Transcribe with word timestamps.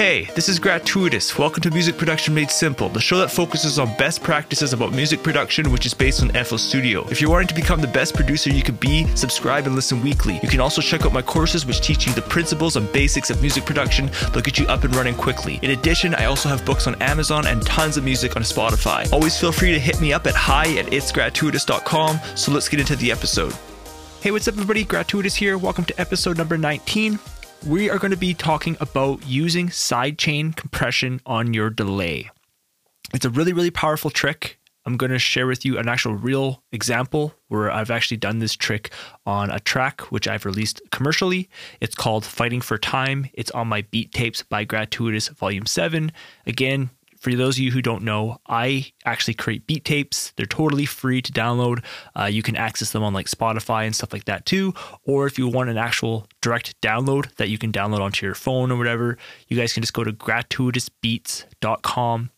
Hey, 0.00 0.24
this 0.34 0.48
is 0.48 0.58
Gratuitous. 0.58 1.36
Welcome 1.36 1.60
to 1.60 1.70
Music 1.70 1.98
Production 1.98 2.32
Made 2.32 2.50
Simple, 2.50 2.88
the 2.88 3.02
show 3.02 3.18
that 3.18 3.30
focuses 3.30 3.78
on 3.78 3.94
best 3.98 4.22
practices 4.22 4.72
about 4.72 4.94
music 4.94 5.22
production, 5.22 5.70
which 5.70 5.84
is 5.84 5.92
based 5.92 6.22
on 6.22 6.30
FL 6.30 6.56
Studio. 6.56 7.06
If 7.10 7.20
you're 7.20 7.28
wanting 7.28 7.48
to 7.48 7.54
become 7.54 7.82
the 7.82 7.86
best 7.86 8.14
producer 8.14 8.48
you 8.48 8.62
could 8.62 8.80
be, 8.80 9.06
subscribe 9.14 9.66
and 9.66 9.74
listen 9.74 10.02
weekly. 10.02 10.40
You 10.42 10.48
can 10.48 10.58
also 10.58 10.80
check 10.80 11.04
out 11.04 11.12
my 11.12 11.20
courses, 11.20 11.66
which 11.66 11.82
teach 11.82 12.06
you 12.06 12.14
the 12.14 12.22
principles 12.22 12.76
and 12.76 12.90
basics 12.94 13.28
of 13.28 13.42
music 13.42 13.66
production. 13.66 14.10
They'll 14.32 14.40
get 14.40 14.58
you 14.58 14.66
up 14.68 14.84
and 14.84 14.96
running 14.96 15.16
quickly. 15.16 15.58
In 15.60 15.72
addition, 15.72 16.14
I 16.14 16.24
also 16.24 16.48
have 16.48 16.64
books 16.64 16.86
on 16.86 16.94
Amazon 17.02 17.46
and 17.46 17.60
tons 17.66 17.98
of 17.98 18.04
music 18.04 18.36
on 18.36 18.42
Spotify. 18.42 19.12
Always 19.12 19.38
feel 19.38 19.52
free 19.52 19.72
to 19.72 19.78
hit 19.78 20.00
me 20.00 20.14
up 20.14 20.26
at 20.26 20.34
hi 20.34 20.78
at 20.78 20.86
itsgratuitous.com. 20.86 22.18
So 22.36 22.52
let's 22.52 22.70
get 22.70 22.80
into 22.80 22.96
the 22.96 23.12
episode. 23.12 23.52
Hey, 24.22 24.30
what's 24.30 24.48
up, 24.48 24.54
everybody? 24.54 24.84
Gratuitous 24.84 25.34
here. 25.34 25.58
Welcome 25.58 25.84
to 25.84 26.00
episode 26.00 26.38
number 26.38 26.56
19. 26.56 27.18
We 27.66 27.90
are 27.90 27.98
going 27.98 28.10
to 28.10 28.16
be 28.16 28.32
talking 28.32 28.76
about 28.80 29.26
using 29.26 29.68
sidechain 29.68 30.56
compression 30.56 31.20
on 31.26 31.52
your 31.52 31.68
delay. 31.68 32.30
It's 33.12 33.26
a 33.26 33.30
really, 33.30 33.52
really 33.52 33.70
powerful 33.70 34.10
trick. 34.10 34.58
I'm 34.86 34.96
going 34.96 35.12
to 35.12 35.18
share 35.18 35.46
with 35.46 35.66
you 35.66 35.78
an 35.78 35.86
actual 35.86 36.14
real 36.14 36.62
example 36.72 37.34
where 37.48 37.70
I've 37.70 37.90
actually 37.90 38.16
done 38.16 38.38
this 38.38 38.54
trick 38.54 38.90
on 39.26 39.50
a 39.50 39.60
track 39.60 40.00
which 40.10 40.26
I've 40.26 40.46
released 40.46 40.80
commercially. 40.90 41.50
It's 41.82 41.94
called 41.94 42.24
Fighting 42.24 42.62
for 42.62 42.78
Time. 42.78 43.28
It's 43.34 43.50
on 43.50 43.68
my 43.68 43.82
Beat 43.82 44.12
Tapes 44.12 44.42
by 44.42 44.64
Gratuitous 44.64 45.28
Volume 45.28 45.66
7. 45.66 46.12
Again, 46.46 46.88
for 47.20 47.32
those 47.34 47.56
of 47.56 47.60
you 47.60 47.70
who 47.70 47.82
don't 47.82 48.02
know, 48.02 48.40
I 48.46 48.92
actually 49.04 49.34
create 49.34 49.66
beat 49.66 49.84
tapes. 49.84 50.32
They're 50.36 50.46
totally 50.46 50.86
free 50.86 51.20
to 51.20 51.30
download. 51.30 51.84
Uh, 52.18 52.24
you 52.24 52.42
can 52.42 52.56
access 52.56 52.92
them 52.92 53.02
on 53.02 53.12
like 53.12 53.26
Spotify 53.26 53.84
and 53.84 53.94
stuff 53.94 54.14
like 54.14 54.24
that 54.24 54.46
too. 54.46 54.72
Or 55.04 55.26
if 55.26 55.38
you 55.38 55.46
want 55.46 55.68
an 55.68 55.76
actual 55.76 56.26
direct 56.40 56.80
download 56.80 57.34
that 57.36 57.50
you 57.50 57.58
can 57.58 57.72
download 57.72 58.00
onto 58.00 58.24
your 58.24 58.34
phone 58.34 58.72
or 58.72 58.78
whatever, 58.78 59.18
you 59.48 59.56
guys 59.56 59.74
can 59.74 59.82
just 59.82 59.92
go 59.92 60.02
to 60.02 60.12
gratuitousbeats.com 60.12 62.30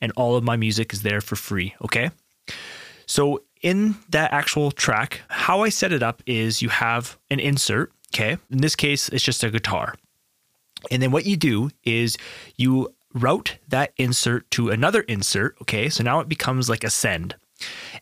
and 0.00 0.12
all 0.16 0.36
of 0.36 0.44
my 0.44 0.56
music 0.56 0.92
is 0.92 1.02
there 1.02 1.20
for 1.20 1.34
free. 1.34 1.74
Okay. 1.82 2.12
So 3.06 3.42
in 3.60 3.96
that 4.10 4.32
actual 4.32 4.70
track, 4.70 5.22
how 5.26 5.62
I 5.62 5.68
set 5.68 5.92
it 5.92 6.04
up 6.04 6.22
is 6.26 6.62
you 6.62 6.68
have 6.68 7.18
an 7.28 7.40
insert. 7.40 7.90
Okay. 8.14 8.38
In 8.50 8.58
this 8.58 8.76
case, 8.76 9.08
it's 9.08 9.24
just 9.24 9.42
a 9.42 9.50
guitar. 9.50 9.96
And 10.92 11.02
then 11.02 11.10
what 11.10 11.26
you 11.26 11.36
do 11.36 11.70
is 11.82 12.16
you 12.56 12.94
route 13.14 13.58
that 13.68 13.92
insert 13.96 14.50
to 14.52 14.70
another 14.70 15.02
insert. 15.02 15.56
Okay, 15.62 15.88
so 15.88 16.02
now 16.02 16.20
it 16.20 16.28
becomes 16.28 16.68
like 16.68 16.84
a 16.84 16.90
send. 16.90 17.34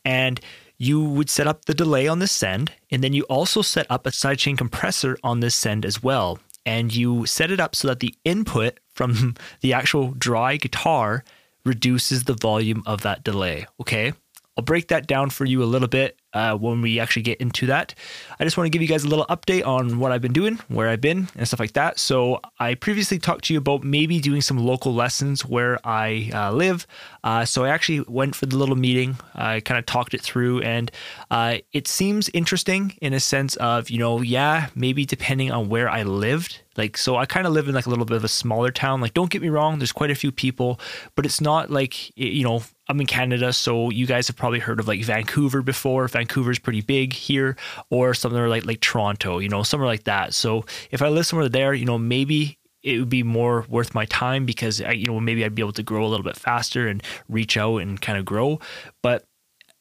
And 0.04 0.40
you 0.78 1.02
would 1.02 1.30
set 1.30 1.46
up 1.46 1.64
the 1.64 1.74
delay 1.74 2.06
on 2.06 2.18
the 2.18 2.26
send, 2.26 2.72
and 2.90 3.02
then 3.02 3.12
you 3.12 3.22
also 3.24 3.62
set 3.62 3.86
up 3.88 4.06
a 4.06 4.10
sidechain 4.10 4.58
compressor 4.58 5.16
on 5.22 5.40
this 5.40 5.54
send 5.54 5.84
as 5.84 6.02
well. 6.02 6.38
And 6.64 6.94
you 6.94 7.26
set 7.26 7.50
it 7.50 7.60
up 7.60 7.74
so 7.74 7.88
that 7.88 8.00
the 8.00 8.14
input 8.24 8.80
from 8.92 9.34
the 9.60 9.72
actual 9.72 10.12
dry 10.12 10.56
guitar 10.56 11.24
reduces 11.64 12.24
the 12.24 12.34
volume 12.34 12.82
of 12.86 13.02
that 13.02 13.24
delay. 13.24 13.66
Okay. 13.80 14.12
I'll 14.56 14.64
break 14.64 14.88
that 14.88 15.06
down 15.06 15.30
for 15.30 15.44
you 15.44 15.62
a 15.62 15.64
little 15.64 15.88
bit 15.88 16.18
uh, 16.32 16.56
when 16.56 16.80
we 16.80 16.98
actually 16.98 17.22
get 17.22 17.40
into 17.40 17.66
that. 17.66 17.94
I 18.40 18.44
just 18.44 18.56
want 18.56 18.66
to 18.66 18.70
give 18.70 18.82
you 18.82 18.88
guys 18.88 19.04
a 19.04 19.08
little 19.08 19.26
update 19.26 19.66
on 19.66 19.98
what 19.98 20.12
I've 20.12 20.22
been 20.22 20.32
doing, 20.32 20.58
where 20.68 20.88
I've 20.88 21.00
been, 21.00 21.28
and 21.36 21.46
stuff 21.46 21.60
like 21.60 21.72
that. 21.72 21.98
So, 21.98 22.40
I 22.58 22.74
previously 22.74 23.18
talked 23.18 23.44
to 23.46 23.52
you 23.54 23.58
about 23.58 23.84
maybe 23.84 24.20
doing 24.20 24.40
some 24.40 24.58
local 24.58 24.94
lessons 24.94 25.44
where 25.44 25.78
I 25.86 26.30
uh, 26.32 26.52
live. 26.52 26.86
Uh, 27.22 27.44
so, 27.44 27.64
I 27.64 27.68
actually 27.68 28.00
went 28.08 28.34
for 28.34 28.46
the 28.46 28.56
little 28.56 28.76
meeting. 28.76 29.16
I 29.34 29.60
kind 29.60 29.78
of 29.78 29.86
talked 29.86 30.14
it 30.14 30.22
through, 30.22 30.62
and 30.62 30.90
uh, 31.30 31.58
it 31.72 31.86
seems 31.86 32.30
interesting 32.30 32.96
in 33.00 33.12
a 33.12 33.20
sense 33.20 33.56
of, 33.56 33.90
you 33.90 33.98
know, 33.98 34.20
yeah, 34.22 34.68
maybe 34.74 35.04
depending 35.04 35.50
on 35.50 35.68
where 35.68 35.88
I 35.88 36.02
lived. 36.02 36.60
Like, 36.76 36.96
so 36.96 37.16
I 37.16 37.24
kind 37.24 37.46
of 37.46 37.52
live 37.52 37.68
in 37.68 37.74
like 37.74 37.86
a 37.86 37.90
little 37.90 38.04
bit 38.04 38.16
of 38.16 38.24
a 38.24 38.28
smaller 38.28 38.70
town. 38.70 39.00
Like, 39.00 39.14
don't 39.14 39.30
get 39.30 39.42
me 39.42 39.48
wrong, 39.48 39.78
there's 39.78 39.92
quite 39.92 40.10
a 40.10 40.14
few 40.14 40.30
people, 40.30 40.78
but 41.14 41.24
it's 41.24 41.40
not 41.40 41.70
like, 41.70 42.16
you 42.16 42.44
know, 42.44 42.62
I'm 42.88 43.00
in 43.00 43.06
Canada, 43.06 43.52
so 43.52 43.90
you 43.90 44.06
guys 44.06 44.28
have 44.28 44.36
probably 44.36 44.60
heard 44.60 44.78
of 44.78 44.86
like 44.86 45.02
Vancouver 45.02 45.62
before. 45.62 46.06
Vancouver's 46.08 46.58
pretty 46.58 46.82
big 46.82 47.12
here, 47.12 47.56
or 47.90 48.14
somewhere 48.14 48.48
like 48.48 48.64
like 48.64 48.80
Toronto, 48.80 49.38
you 49.38 49.48
know, 49.48 49.62
somewhere 49.62 49.88
like 49.88 50.04
that. 50.04 50.34
So 50.34 50.64
if 50.90 51.02
I 51.02 51.08
live 51.08 51.26
somewhere 51.26 51.48
there, 51.48 51.74
you 51.74 51.84
know, 51.84 51.98
maybe 51.98 52.58
it 52.82 53.00
would 53.00 53.08
be 53.08 53.24
more 53.24 53.66
worth 53.68 53.94
my 53.94 54.04
time 54.06 54.46
because 54.46 54.80
I, 54.80 54.92
you 54.92 55.06
know 55.06 55.18
maybe 55.18 55.44
I'd 55.44 55.54
be 55.54 55.62
able 55.62 55.72
to 55.72 55.82
grow 55.82 56.06
a 56.06 56.08
little 56.08 56.24
bit 56.24 56.36
faster 56.36 56.86
and 56.86 57.02
reach 57.28 57.56
out 57.56 57.78
and 57.78 58.00
kind 58.00 58.18
of 58.18 58.24
grow. 58.24 58.60
But 59.02 59.24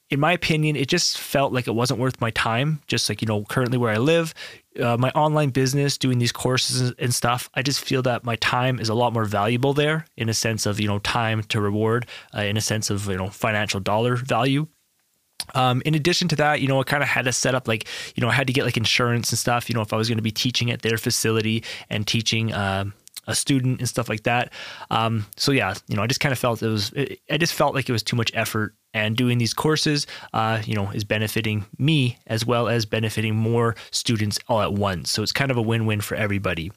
in 0.10 0.20
my 0.20 0.32
opinion, 0.32 0.76
it 0.76 0.88
just 0.88 1.18
felt 1.18 1.52
like 1.52 1.68
it 1.68 1.74
wasn't 1.74 2.00
worth 2.00 2.22
my 2.22 2.30
time. 2.32 2.82
Just 2.88 3.10
like, 3.10 3.22
you 3.22 3.28
know, 3.28 3.44
currently 3.44 3.78
where 3.78 3.92
I 3.92 3.98
live, 3.98 4.34
uh, 4.80 4.98
my 4.98 5.10
online 5.12 5.50
business, 5.50 5.98
doing 5.98 6.20
these 6.20 6.32
courses 6.32 6.94
and 7.00 7.14
stuff, 7.14 7.50
I 7.56 7.64
just 7.64 7.84
feel 7.84 8.02
that 8.04 8.24
my 8.24 8.36
time 8.36 8.80
is 8.80 8.90
a 8.90 8.94
lot 8.94 9.14
more 9.14 9.26
valuable 9.26 9.74
there 9.74 10.06
in 10.16 10.30
a 10.30 10.34
sense 10.34 10.66
of, 10.66 10.80
you 10.80 10.88
know, 10.88 11.00
time 11.00 11.44
to 11.44 11.60
reward, 11.60 12.06
uh, 12.36 12.42
in 12.42 12.56
a 12.56 12.62
sense 12.62 12.90
of, 12.90 13.08
you 13.08 13.18
know, 13.18 13.30
financial 13.30 13.80
dollar 13.80 14.16
value. 14.16 14.68
Um, 15.54 15.82
in 15.86 15.96
addition 15.96 16.28
to 16.30 16.36
that, 16.38 16.62
you 16.62 16.68
know, 16.68 16.80
I 16.80 16.84
kind 16.84 17.04
of 17.04 17.10
had 17.10 17.26
to 17.26 17.34
set 17.34 17.56
up 17.56 17.68
like, 17.68 17.88
you 18.16 18.22
know, 18.22 18.30
I 18.30 18.34
had 18.34 18.48
to 18.48 18.54
get 18.54 18.66
like 18.66 18.78
insurance 18.78 19.32
and 19.32 19.40
stuff, 19.40 19.70
you 19.70 19.76
know, 19.76 19.82
if 19.82 19.94
I 19.94 19.98
was 19.98 20.08
going 20.08 20.18
to 20.18 20.24
be 20.24 20.32
teaching 20.32 20.72
at 20.72 20.82
their 20.82 20.98
facility 20.98 21.64
and 21.90 22.06
teaching, 22.06 22.54
um, 22.54 22.94
a 23.28 23.34
student 23.34 23.80
and 23.80 23.90
stuff 23.90 24.08
like 24.08 24.24
that. 24.24 24.54
Um, 24.92 25.26
so 25.36 25.52
yeah, 25.52 25.74
you 25.88 25.96
know, 25.96 26.04
I 26.04 26.08
just 26.08 26.20
kind 26.20 26.32
of 26.32 26.38
felt 26.38 26.62
it 26.62 26.68
was, 26.68 26.92
it, 26.94 27.20
I 27.30 27.38
just 27.38 27.54
felt 27.54 27.74
like 27.74 27.90
it 27.90 27.92
was 27.92 28.04
too 28.04 28.16
much 28.16 28.32
effort 28.36 28.76
and 28.96 29.18
doing 29.18 29.38
these 29.38 29.54
courses, 29.54 30.08
uh, 30.34 30.62
you 30.66 30.74
know, 30.74 30.90
is 30.92 31.04
benefiting 31.04 31.66
me 31.78 32.18
as 32.28 32.46
well 32.46 32.70
as 32.70 32.86
benefiting 32.86 33.36
more 33.36 33.76
students 33.92 34.40
all 34.48 34.62
at 34.62 34.74
once. 34.74 35.12
So 35.12 35.22
it's 35.22 35.34
kind 35.34 35.52
of 35.52 35.58
a 35.58 35.62
win-win 35.62 36.00
for 36.00 36.16
everybody. 36.16 36.72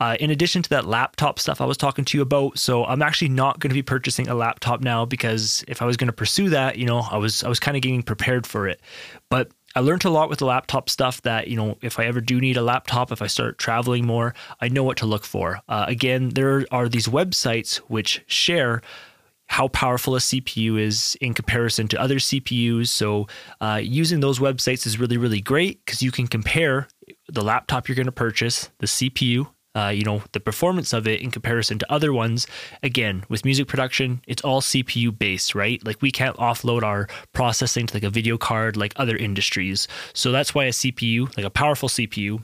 Uh, 0.00 0.16
in 0.20 0.30
addition 0.30 0.62
to 0.62 0.70
that 0.70 0.84
laptop 0.84 1.40
stuff 1.40 1.60
I 1.60 1.64
was 1.64 1.76
talking 1.76 2.04
to 2.04 2.16
you 2.16 2.22
about, 2.22 2.56
so 2.56 2.84
I'm 2.84 3.02
actually 3.02 3.30
not 3.30 3.58
going 3.58 3.70
to 3.70 3.74
be 3.74 3.82
purchasing 3.82 4.28
a 4.28 4.34
laptop 4.34 4.80
now 4.80 5.04
because 5.04 5.64
if 5.66 5.82
I 5.82 5.84
was 5.84 5.96
going 5.96 6.06
to 6.06 6.12
pursue 6.12 6.48
that, 6.50 6.78
you 6.78 6.86
know, 6.86 7.00
I 7.10 7.16
was 7.16 7.42
I 7.42 7.48
was 7.48 7.58
kind 7.58 7.76
of 7.76 7.82
getting 7.82 8.04
prepared 8.04 8.46
for 8.46 8.68
it. 8.68 8.80
But 9.28 9.50
I 9.74 9.80
learned 9.80 10.04
a 10.04 10.10
lot 10.10 10.30
with 10.30 10.38
the 10.38 10.46
laptop 10.46 10.88
stuff 10.88 11.22
that, 11.22 11.48
you 11.48 11.56
know, 11.56 11.76
if 11.82 11.98
I 11.98 12.06
ever 12.06 12.20
do 12.20 12.40
need 12.40 12.56
a 12.56 12.62
laptop, 12.62 13.10
if 13.10 13.20
I 13.20 13.26
start 13.26 13.58
traveling 13.58 14.06
more, 14.06 14.34
I 14.60 14.68
know 14.68 14.84
what 14.84 14.96
to 14.98 15.06
look 15.06 15.24
for. 15.24 15.60
Uh, 15.68 15.84
again, 15.88 16.30
there 16.30 16.64
are 16.70 16.88
these 16.88 17.08
websites 17.08 17.78
which 17.88 18.22
share 18.28 18.82
how 19.48 19.68
powerful 19.68 20.14
a 20.14 20.18
CPU 20.18 20.80
is 20.80 21.16
in 21.20 21.34
comparison 21.34 21.88
to 21.88 22.00
other 22.00 22.16
CPUs. 22.16 22.88
So, 22.88 23.26
uh, 23.60 23.80
using 23.82 24.20
those 24.20 24.38
websites 24.38 24.86
is 24.86 25.00
really, 25.00 25.16
really 25.16 25.40
great 25.40 25.84
because 25.84 26.02
you 26.02 26.10
can 26.10 26.26
compare 26.26 26.86
the 27.28 27.42
laptop 27.42 27.88
you're 27.88 27.96
going 27.96 28.06
to 28.06 28.12
purchase, 28.12 28.70
the 28.78 28.86
CPU, 28.86 29.48
uh, 29.74 29.88
you 29.88 30.02
know, 30.02 30.22
the 30.32 30.40
performance 30.40 30.92
of 30.92 31.06
it 31.06 31.20
in 31.20 31.30
comparison 31.30 31.78
to 31.78 31.92
other 31.92 32.12
ones. 32.12 32.46
Again, 32.82 33.24
with 33.28 33.44
music 33.44 33.68
production, 33.68 34.20
it's 34.26 34.42
all 34.42 34.60
CPU 34.60 35.16
based, 35.16 35.54
right? 35.54 35.84
Like 35.84 36.02
we 36.02 36.10
can't 36.10 36.36
offload 36.36 36.82
our 36.82 37.08
processing 37.32 37.86
to 37.86 37.94
like 37.94 38.02
a 38.02 38.10
video 38.10 38.38
card 38.38 38.76
like 38.76 38.92
other 38.96 39.16
industries. 39.16 39.86
So 40.14 40.32
that's 40.32 40.54
why 40.54 40.64
a 40.64 40.70
CPU, 40.70 41.34
like 41.36 41.46
a 41.46 41.50
powerful 41.50 41.88
CPU, 41.88 42.42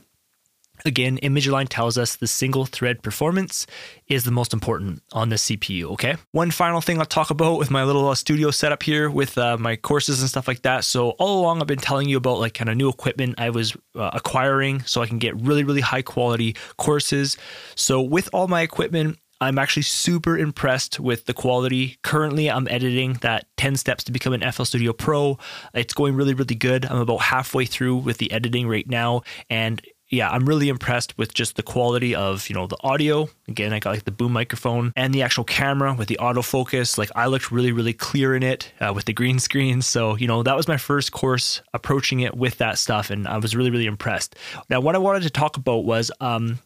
Again, 0.83 1.17
Image-Line 1.19 1.67
tells 1.67 1.97
us 1.97 2.15
the 2.15 2.27
single 2.27 2.65
thread 2.65 3.01
performance 3.01 3.65
is 4.07 4.23
the 4.23 4.31
most 4.31 4.53
important 4.53 5.01
on 5.13 5.29
the 5.29 5.35
CPU. 5.35 5.85
Okay. 5.93 6.15
One 6.31 6.51
final 6.51 6.81
thing 6.81 6.99
I'll 6.99 7.05
talk 7.05 7.29
about 7.29 7.57
with 7.57 7.71
my 7.71 7.83
little 7.83 8.07
uh, 8.07 8.15
studio 8.15 8.51
setup 8.51 8.83
here 8.83 9.09
with 9.09 9.37
uh, 9.37 9.57
my 9.57 9.75
courses 9.75 10.21
and 10.21 10.29
stuff 10.29 10.47
like 10.47 10.61
that. 10.63 10.83
So, 10.83 11.11
all 11.11 11.39
along, 11.39 11.61
I've 11.61 11.67
been 11.67 11.79
telling 11.79 12.09
you 12.09 12.17
about 12.17 12.39
like 12.39 12.53
kind 12.53 12.69
of 12.69 12.75
new 12.75 12.89
equipment 12.89 13.35
I 13.39 13.49
was 13.49 13.75
uh, 13.95 14.11
acquiring 14.13 14.81
so 14.83 15.01
I 15.01 15.07
can 15.07 15.17
get 15.17 15.39
really, 15.41 15.63
really 15.63 15.81
high 15.81 16.01
quality 16.01 16.55
courses. 16.77 17.37
So, 17.75 18.01
with 18.01 18.29
all 18.33 18.47
my 18.47 18.61
equipment, 18.61 19.17
I'm 19.41 19.59
actually 19.59 19.83
super 19.83 20.37
impressed 20.37 20.99
with 20.99 21.25
the 21.25 21.33
quality. 21.33 21.97
Currently, 22.03 22.49
I'm 22.49 22.67
editing 22.69 23.13
that 23.15 23.47
10 23.57 23.75
steps 23.75 24.03
to 24.05 24.11
become 24.11 24.33
an 24.33 24.49
FL 24.51 24.63
Studio 24.63 24.93
Pro. 24.93 25.37
It's 25.73 25.93
going 25.93 26.15
really, 26.15 26.33
really 26.33 26.55
good. 26.55 26.85
I'm 26.85 26.99
about 26.99 27.17
halfway 27.17 27.65
through 27.65 27.97
with 27.97 28.17
the 28.17 28.31
editing 28.31 28.67
right 28.67 28.87
now, 28.87 29.23
and 29.49 29.81
yeah, 30.15 30.29
I'm 30.29 30.45
really 30.45 30.69
impressed 30.69 31.17
with 31.17 31.33
just 31.33 31.57
the 31.57 31.63
quality 31.63 32.15
of, 32.15 32.47
you 32.49 32.55
know, 32.55 32.67
the 32.67 32.77
audio. 32.81 33.27
Again, 33.47 33.73
I 33.73 33.79
got 33.79 33.91
like 33.91 34.05
the 34.05 34.11
boom 34.11 34.31
microphone 34.31 34.93
and 34.95 35.13
the 35.13 35.21
actual 35.21 35.43
camera 35.43 35.93
with 35.93 36.07
the 36.07 36.17
autofocus. 36.21 36.97
Like 36.97 37.11
I 37.15 37.27
looked 37.27 37.51
really, 37.51 37.71
really 37.71 37.93
clear 37.93 38.35
in 38.35 38.41
it 38.41 38.71
uh, 38.79 38.93
with 38.95 39.05
the 39.05 39.13
green 39.13 39.39
screen. 39.39 39.81
So, 39.81 40.15
you 40.15 40.27
know, 40.27 40.41
that 40.43 40.55
was 40.55 40.67
my 40.67 40.77
first 40.77 41.11
course 41.11 41.61
approaching 41.73 42.21
it 42.21 42.35
with 42.35 42.57
that 42.59 42.77
stuff. 42.77 43.09
And 43.09 43.27
I 43.27 43.37
was 43.37 43.55
really, 43.55 43.71
really 43.71 43.85
impressed. 43.85 44.35
Now, 44.69 44.79
what 44.79 44.95
I 44.95 44.99
wanted 44.99 45.23
to 45.23 45.29
talk 45.29 45.57
about 45.57 45.83
was, 45.85 46.11
um, 46.21 46.59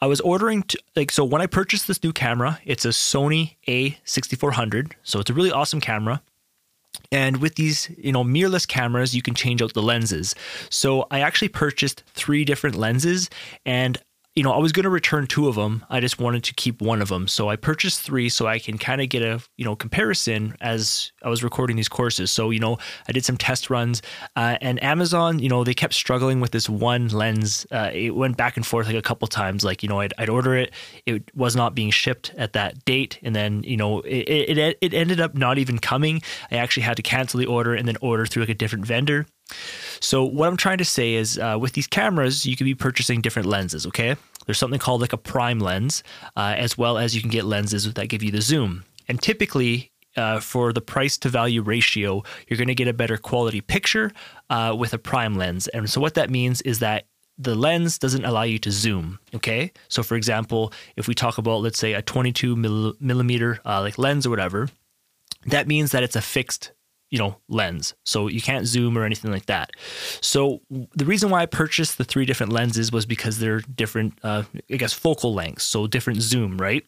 I 0.00 0.06
was 0.06 0.20
ordering 0.20 0.62
to, 0.62 0.78
like 0.94 1.10
so 1.10 1.24
when 1.24 1.42
I 1.42 1.46
purchased 1.46 1.88
this 1.88 2.02
new 2.04 2.12
camera, 2.12 2.60
it's 2.64 2.84
a 2.84 2.90
Sony 2.90 3.56
A6400. 3.66 4.92
So 5.02 5.18
it's 5.18 5.28
a 5.28 5.34
really 5.34 5.50
awesome 5.50 5.80
camera. 5.80 6.22
And 7.10 7.38
with 7.38 7.54
these, 7.54 7.90
you 7.96 8.12
know, 8.12 8.24
mirrorless 8.24 8.66
cameras, 8.66 9.14
you 9.14 9.22
can 9.22 9.34
change 9.34 9.62
out 9.62 9.72
the 9.74 9.82
lenses. 9.82 10.34
So 10.70 11.06
I 11.10 11.20
actually 11.20 11.48
purchased 11.48 12.04
three 12.14 12.44
different 12.44 12.76
lenses 12.76 13.30
and 13.64 13.98
you 14.38 14.44
know, 14.44 14.52
I 14.52 14.58
was 14.58 14.70
going 14.70 14.84
to 14.84 14.90
return 14.90 15.26
two 15.26 15.48
of 15.48 15.56
them. 15.56 15.84
I 15.90 15.98
just 15.98 16.20
wanted 16.20 16.44
to 16.44 16.54
keep 16.54 16.80
one 16.80 17.02
of 17.02 17.08
them. 17.08 17.26
So 17.26 17.48
I 17.48 17.56
purchased 17.56 18.02
three 18.02 18.28
so 18.28 18.46
I 18.46 18.60
can 18.60 18.78
kind 18.78 19.00
of 19.00 19.08
get 19.08 19.20
a, 19.20 19.42
you 19.56 19.64
know, 19.64 19.74
comparison 19.74 20.54
as 20.60 21.10
I 21.24 21.28
was 21.28 21.42
recording 21.42 21.74
these 21.74 21.88
courses. 21.88 22.30
So, 22.30 22.50
you 22.50 22.60
know, 22.60 22.78
I 23.08 23.12
did 23.12 23.24
some 23.24 23.36
test 23.36 23.68
runs 23.68 24.00
uh, 24.36 24.56
and 24.60 24.80
Amazon, 24.80 25.40
you 25.40 25.48
know, 25.48 25.64
they 25.64 25.74
kept 25.74 25.92
struggling 25.92 26.38
with 26.38 26.52
this 26.52 26.68
one 26.68 27.08
lens. 27.08 27.66
Uh, 27.72 27.90
it 27.92 28.10
went 28.10 28.36
back 28.36 28.56
and 28.56 28.64
forth 28.64 28.86
like 28.86 28.94
a 28.94 29.02
couple 29.02 29.26
times. 29.26 29.64
Like, 29.64 29.82
you 29.82 29.88
know, 29.88 29.98
I'd, 29.98 30.14
I'd, 30.18 30.28
order 30.28 30.54
it. 30.54 30.72
It 31.04 31.34
was 31.34 31.56
not 31.56 31.74
being 31.74 31.90
shipped 31.90 32.32
at 32.36 32.52
that 32.52 32.84
date. 32.84 33.18
And 33.24 33.34
then, 33.34 33.64
you 33.64 33.76
know, 33.76 34.02
it, 34.02 34.56
it, 34.56 34.78
it 34.80 34.94
ended 34.94 35.20
up 35.20 35.34
not 35.34 35.58
even 35.58 35.80
coming. 35.80 36.22
I 36.52 36.58
actually 36.58 36.84
had 36.84 36.96
to 36.98 37.02
cancel 37.02 37.40
the 37.40 37.46
order 37.46 37.74
and 37.74 37.88
then 37.88 37.96
order 38.00 38.24
through 38.24 38.42
like 38.42 38.50
a 38.50 38.54
different 38.54 38.86
vendor. 38.86 39.26
So 40.00 40.24
what 40.24 40.48
I'm 40.48 40.56
trying 40.56 40.78
to 40.78 40.84
say 40.84 41.14
is, 41.14 41.38
uh, 41.38 41.56
with 41.60 41.72
these 41.72 41.86
cameras, 41.86 42.46
you 42.46 42.56
can 42.56 42.64
be 42.64 42.74
purchasing 42.74 43.20
different 43.20 43.48
lenses. 43.48 43.86
Okay, 43.86 44.16
there's 44.46 44.58
something 44.58 44.78
called 44.78 45.00
like 45.00 45.12
a 45.12 45.18
prime 45.18 45.60
lens, 45.60 46.02
uh, 46.36 46.54
as 46.56 46.78
well 46.78 46.98
as 46.98 47.14
you 47.14 47.20
can 47.20 47.30
get 47.30 47.44
lenses 47.44 47.92
that 47.92 48.08
give 48.08 48.22
you 48.22 48.30
the 48.30 48.40
zoom. 48.40 48.84
And 49.08 49.20
typically, 49.20 49.90
uh, 50.16 50.40
for 50.40 50.72
the 50.72 50.80
price 50.80 51.16
to 51.18 51.28
value 51.28 51.62
ratio, 51.62 52.22
you're 52.46 52.58
going 52.58 52.68
to 52.68 52.74
get 52.74 52.88
a 52.88 52.92
better 52.92 53.16
quality 53.16 53.60
picture 53.60 54.12
uh, 54.50 54.74
with 54.78 54.92
a 54.92 54.98
prime 54.98 55.36
lens. 55.36 55.68
And 55.68 55.88
so 55.88 56.00
what 56.00 56.14
that 56.14 56.30
means 56.30 56.60
is 56.62 56.80
that 56.80 57.06
the 57.38 57.54
lens 57.54 57.98
doesn't 57.98 58.24
allow 58.24 58.42
you 58.42 58.58
to 58.58 58.70
zoom. 58.70 59.20
Okay, 59.34 59.72
so 59.88 60.02
for 60.02 60.16
example, 60.16 60.72
if 60.96 61.06
we 61.06 61.14
talk 61.14 61.38
about 61.38 61.62
let's 61.62 61.78
say 61.78 61.94
a 61.94 62.02
22 62.02 62.56
millimeter 62.56 63.60
uh, 63.64 63.80
like 63.80 63.96
lens 63.96 64.26
or 64.26 64.30
whatever, 64.30 64.68
that 65.46 65.68
means 65.68 65.92
that 65.92 66.02
it's 66.02 66.16
a 66.16 66.20
fixed 66.20 66.72
you 67.10 67.18
know 67.18 67.36
lens. 67.48 67.94
So 68.04 68.28
you 68.28 68.40
can't 68.40 68.66
zoom 68.66 68.96
or 68.98 69.04
anything 69.04 69.32
like 69.32 69.46
that. 69.46 69.70
So 70.20 70.60
the 70.94 71.04
reason 71.04 71.30
why 71.30 71.42
i 71.42 71.46
purchased 71.46 71.98
the 71.98 72.04
three 72.04 72.24
different 72.24 72.52
lenses 72.52 72.92
was 72.92 73.06
because 73.06 73.38
they're 73.38 73.60
different 73.60 74.18
uh, 74.22 74.42
i 74.70 74.76
guess 74.76 74.92
focal 74.92 75.32
lengths 75.34 75.64
so 75.64 75.86
different 75.86 76.20
zoom 76.20 76.58
right? 76.58 76.84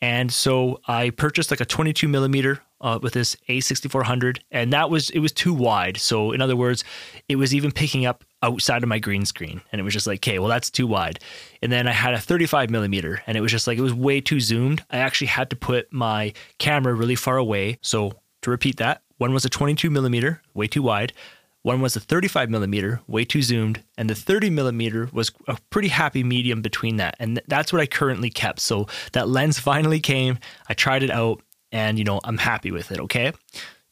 And 0.00 0.32
so 0.32 0.80
i 0.88 1.10
purchased 1.10 1.50
like 1.50 1.60
a 1.60 1.64
22 1.64 2.08
millimeter 2.08 2.60
uh, 2.80 2.98
with 3.02 3.12
this 3.12 3.36
a6400 3.48 4.38
and 4.50 4.72
that 4.72 4.90
was 4.90 5.10
it 5.10 5.20
was 5.20 5.32
too 5.32 5.54
wide. 5.54 5.96
So 5.98 6.32
in 6.32 6.40
other 6.40 6.56
words 6.56 6.82
it 7.28 7.36
was 7.36 7.54
even 7.54 7.70
picking 7.70 8.06
up 8.06 8.24
outside 8.42 8.82
of 8.82 8.88
my 8.88 8.98
green 8.98 9.26
screen 9.26 9.60
and 9.70 9.80
it 9.80 9.84
was 9.84 9.92
just 9.92 10.06
like 10.06 10.18
okay 10.20 10.38
well 10.38 10.48
that's 10.48 10.70
too 10.70 10.86
wide. 10.86 11.20
And 11.62 11.70
then 11.70 11.86
i 11.86 11.92
had 11.92 12.14
a 12.14 12.18
35 12.18 12.70
millimeter 12.70 13.22
and 13.26 13.36
it 13.36 13.40
was 13.40 13.52
just 13.52 13.66
like 13.66 13.78
it 13.78 13.82
was 13.82 13.94
way 13.94 14.20
too 14.20 14.40
zoomed. 14.40 14.84
I 14.90 14.98
actually 14.98 15.28
had 15.28 15.50
to 15.50 15.56
put 15.56 15.92
my 15.92 16.32
camera 16.58 16.94
really 16.94 17.16
far 17.16 17.36
away. 17.36 17.78
So 17.82 18.12
to 18.42 18.50
repeat 18.50 18.78
that 18.78 19.02
one 19.20 19.34
was 19.34 19.44
a 19.44 19.50
22 19.50 19.90
millimeter, 19.90 20.40
way 20.54 20.66
too 20.66 20.80
wide. 20.80 21.12
One 21.60 21.82
was 21.82 21.94
a 21.94 22.00
35 22.00 22.48
millimeter, 22.48 23.02
way 23.06 23.26
too 23.26 23.42
zoomed, 23.42 23.82
and 23.98 24.08
the 24.08 24.14
30 24.14 24.48
millimeter 24.48 25.10
was 25.12 25.30
a 25.46 25.58
pretty 25.68 25.88
happy 25.88 26.24
medium 26.24 26.62
between 26.62 26.96
that. 26.96 27.16
And 27.20 27.38
that's 27.46 27.70
what 27.70 27.82
I 27.82 27.86
currently 27.86 28.30
kept. 28.30 28.60
So 28.60 28.86
that 29.12 29.28
lens 29.28 29.58
finally 29.58 30.00
came. 30.00 30.38
I 30.70 30.72
tried 30.72 31.02
it 31.02 31.10
out, 31.10 31.42
and 31.70 31.98
you 31.98 32.04
know 32.04 32.20
I'm 32.24 32.38
happy 32.38 32.70
with 32.70 32.90
it. 32.92 32.98
Okay, 32.98 33.32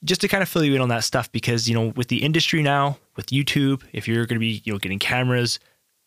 just 0.03 0.23
to 0.23 0.29
kind 0.29 0.43
of 0.43 0.49
fill 0.49 0.65
you 0.65 0.75
in 0.75 0.81
on 0.81 0.89
that 0.89 1.05
stuff 1.05 1.31
because 1.31 1.69
you 1.69 1.75
know 1.75 1.93
with 1.95 2.09
the 2.09 2.23
industry 2.25 2.63
now, 2.63 2.97
with 3.15 3.27
YouTube, 3.27 3.83
if 3.93 4.09
you're 4.09 4.25
going 4.25 4.37
to 4.37 4.41
be 4.41 4.63
you 4.65 4.73
know 4.73 4.79
getting 4.79 4.99
cameras, 4.99 5.59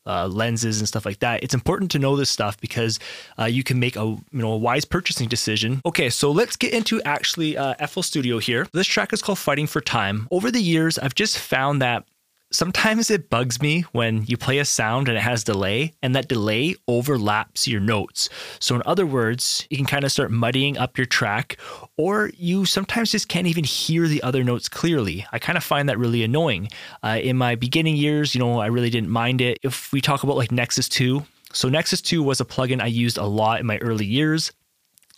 uh, 0.05 0.27
lenses 0.27 0.79
and 0.79 0.87
stuff 0.87 1.05
like 1.05 1.19
that. 1.19 1.43
It's 1.43 1.53
important 1.53 1.91
to 1.91 1.99
know 1.99 2.15
this 2.15 2.29
stuff 2.29 2.59
because 2.59 2.99
uh, 3.39 3.45
you 3.45 3.63
can 3.63 3.79
make 3.79 3.95
a 3.95 4.05
you 4.05 4.21
know 4.31 4.51
a 4.53 4.57
wise 4.57 4.85
purchasing 4.85 5.27
decision. 5.27 5.81
Okay, 5.85 6.09
so 6.09 6.31
let's 6.31 6.55
get 6.55 6.73
into 6.73 7.01
actually 7.03 7.57
uh, 7.57 7.73
FL 7.87 8.01
Studio 8.01 8.39
here. 8.39 8.67
This 8.73 8.87
track 8.87 9.13
is 9.13 9.21
called 9.21 9.39
"Fighting 9.39 9.67
for 9.67 9.81
Time." 9.81 10.27
Over 10.31 10.51
the 10.51 10.61
years, 10.61 10.97
I've 10.97 11.15
just 11.15 11.37
found 11.37 11.81
that 11.81 12.05
sometimes 12.51 13.09
it 13.09 13.29
bugs 13.29 13.61
me 13.61 13.81
when 13.93 14.25
you 14.25 14.37
play 14.37 14.59
a 14.59 14.65
sound 14.65 15.07
and 15.07 15.17
it 15.17 15.21
has 15.21 15.43
delay 15.43 15.93
and 16.01 16.15
that 16.15 16.27
delay 16.27 16.75
overlaps 16.87 17.67
your 17.67 17.81
notes. 17.81 18.29
So, 18.59 18.75
in 18.75 18.83
other 18.85 19.05
words, 19.05 19.65
you 19.69 19.77
can 19.77 19.85
kind 19.85 20.03
of 20.03 20.11
start 20.11 20.31
muddying 20.31 20.77
up 20.77 20.97
your 20.97 21.07
track, 21.07 21.57
or 21.97 22.31
you 22.37 22.65
sometimes 22.65 23.11
just 23.11 23.27
can't 23.27 23.47
even 23.47 23.63
hear 23.63 24.07
the 24.07 24.21
other 24.23 24.43
notes 24.43 24.69
clearly. 24.69 25.25
I 25.31 25.39
kind 25.39 25.57
of 25.57 25.63
find 25.63 25.89
that 25.89 25.97
really 25.97 26.23
annoying. 26.23 26.69
Uh, 27.03 27.19
in 27.21 27.37
my 27.37 27.55
beginning 27.55 27.95
years, 27.95 28.35
you 28.35 28.39
know, 28.39 28.59
I 28.59 28.67
really 28.67 28.89
didn't 28.89 29.09
mind 29.09 29.41
it. 29.41 29.57
If 29.63 29.91
we 29.91 30.01
talk 30.01 30.23
about 30.23 30.37
like 30.37 30.51
Nexus 30.51 30.89
2, 30.89 31.23
so 31.53 31.69
Nexus 31.69 32.01
2 32.01 32.23
was 32.23 32.39
a 32.39 32.45
plugin 32.45 32.81
I 32.81 32.87
used 32.87 33.17
a 33.17 33.25
lot 33.25 33.59
in 33.59 33.65
my 33.65 33.77
early 33.79 34.05
years 34.05 34.51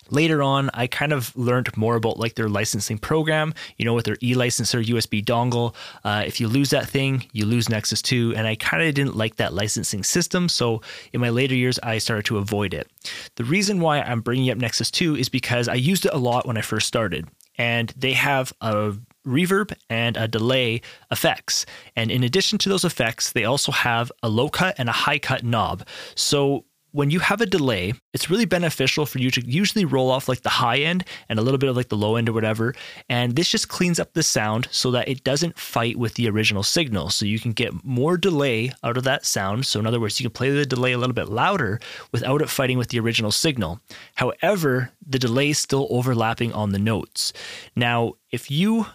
later 0.09 0.41
on 0.41 0.69
i 0.73 0.88
kind 0.88 1.11
of 1.13 1.35
learned 1.35 1.75
more 1.77 1.95
about 1.95 2.17
like 2.17 2.35
their 2.35 2.50
licensing 2.50 2.97
program 2.97 3.53
you 3.77 3.85
know 3.85 3.94
with 3.94 4.05
their 4.05 4.17
e-licenser 4.21 4.83
usb 4.85 5.23
dongle 5.25 5.73
uh, 6.03 6.23
if 6.25 6.39
you 6.39 6.47
lose 6.47 6.69
that 6.69 6.88
thing 6.88 7.25
you 7.31 7.45
lose 7.45 7.69
nexus 7.69 8.01
2 8.01 8.33
and 8.35 8.47
i 8.47 8.55
kind 8.55 8.83
of 8.83 8.94
didn't 8.94 9.15
like 9.15 9.35
that 9.38 9.53
licensing 9.53 10.03
system 10.03 10.50
so 10.50 10.81
in 11.13 11.21
my 11.21 11.29
later 11.29 11.55
years 11.55 11.79
i 11.83 11.97
started 11.97 12.25
to 12.25 12.38
avoid 12.38 12.73
it 12.73 12.88
the 13.35 13.44
reason 13.44 13.79
why 13.79 14.01
i'm 14.01 14.21
bringing 14.21 14.50
up 14.50 14.57
nexus 14.57 14.91
2 14.91 15.15
is 15.15 15.29
because 15.29 15.67
i 15.67 15.75
used 15.75 16.05
it 16.05 16.13
a 16.13 16.17
lot 16.17 16.45
when 16.45 16.57
i 16.57 16.61
first 16.61 16.88
started 16.88 17.27
and 17.57 17.94
they 17.95 18.13
have 18.13 18.51
a 18.61 18.94
reverb 19.25 19.73
and 19.89 20.17
a 20.17 20.27
delay 20.27 20.81
effects. 21.11 21.65
And 21.95 22.11
in 22.11 22.23
addition 22.23 22.57
to 22.59 22.69
those 22.69 22.85
effects, 22.85 23.31
they 23.31 23.45
also 23.45 23.71
have 23.71 24.11
a 24.21 24.29
low 24.29 24.50
cut 24.50 24.75
and 24.77 24.89
a 24.89 24.94
high 24.94 25.19
cut 25.19 25.44
knob. 25.44 25.85
So 26.15 26.65
when 26.94 27.10
you 27.10 27.19
have 27.19 27.42
a 27.42 27.45
delay, 27.48 27.94
it's 28.13 28.30
really 28.30 28.45
beneficial 28.45 29.07
for 29.07 29.18
you 29.18 29.31
to 29.31 29.45
usually 29.45 29.84
roll 29.84 30.12
off 30.12 30.30
like 30.30 30.44
the 30.44 30.50
high 30.50 30.78
end 30.78 31.04
and 31.28 31.40
a 31.40 31.42
little 31.42 31.57
bit 31.57 31.68
of 31.68 31.75
like 31.75 31.90
the 31.90 31.98
low 31.98 32.16
end 32.16 32.30
or 32.30 32.34
whatever. 32.34 32.75
And 33.10 33.36
this 33.36 33.50
just 33.50 33.68
cleans 33.68 34.00
up 34.00 34.13
the 34.13 34.22
sound 34.22 34.68
so 34.72 34.92
that 34.92 35.10
it 35.10 35.24
doesn't 35.24 35.57
fight 35.57 35.98
with 35.98 36.13
the 36.13 36.30
original 36.30 36.62
signal. 36.62 37.10
So 37.10 37.25
you 37.25 37.40
can 37.40 37.51
get 37.51 37.84
more 37.84 38.16
delay 38.16 38.72
out 38.84 38.95
of 38.95 39.04
that 39.06 39.25
sound. 39.25 39.66
So, 39.66 39.80
in 39.80 39.88
other 39.88 40.00
words, 40.00 40.19
you 40.19 40.25
can 40.30 40.34
play 40.34 40.51
the 40.51 40.68
delay 40.68 40.92
a 40.92 41.00
little 41.00 41.16
bit 41.16 41.30
louder 41.30 41.80
without 42.12 42.44
it 42.44 42.50
fighting 42.50 42.78
with 42.78 42.90
the 42.90 43.00
original 43.00 43.31
signal. 43.31 43.80
However, 44.16 44.92
the 45.06 45.19
delay 45.19 45.50
is 45.50 45.57
still 45.57 45.88
overlapping 45.89 46.54
on 46.54 46.72
the 46.72 46.80
notes. 46.80 47.34
Now, 47.75 48.13
if 48.31 48.51
you 48.51 48.86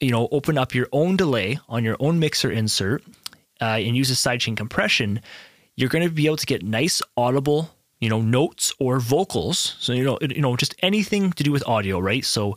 you 0.00 0.10
know 0.10 0.28
open 0.30 0.56
up 0.56 0.74
your 0.74 0.88
own 0.92 1.16
delay 1.16 1.58
on 1.68 1.82
your 1.82 1.96
own 1.98 2.18
mixer 2.20 2.50
insert 2.50 3.02
uh, 3.60 3.78
and 3.80 3.96
use 3.96 4.10
a 4.10 4.14
sidechain 4.14 4.56
compression 4.56 5.20
you're 5.76 5.88
going 5.88 6.06
to 6.06 6.12
be 6.12 6.26
able 6.26 6.36
to 6.36 6.46
get 6.46 6.62
nice 6.62 7.02
audible 7.16 7.70
you 8.04 8.10
know 8.10 8.20
notes 8.20 8.72
or 8.78 9.00
vocals. 9.00 9.76
So 9.80 9.94
you 9.94 10.04
know 10.04 10.18
you 10.20 10.42
know 10.42 10.56
just 10.56 10.74
anything 10.80 11.32
to 11.32 11.42
do 11.42 11.50
with 11.50 11.66
audio 11.66 11.98
right? 11.98 12.24
So 12.24 12.56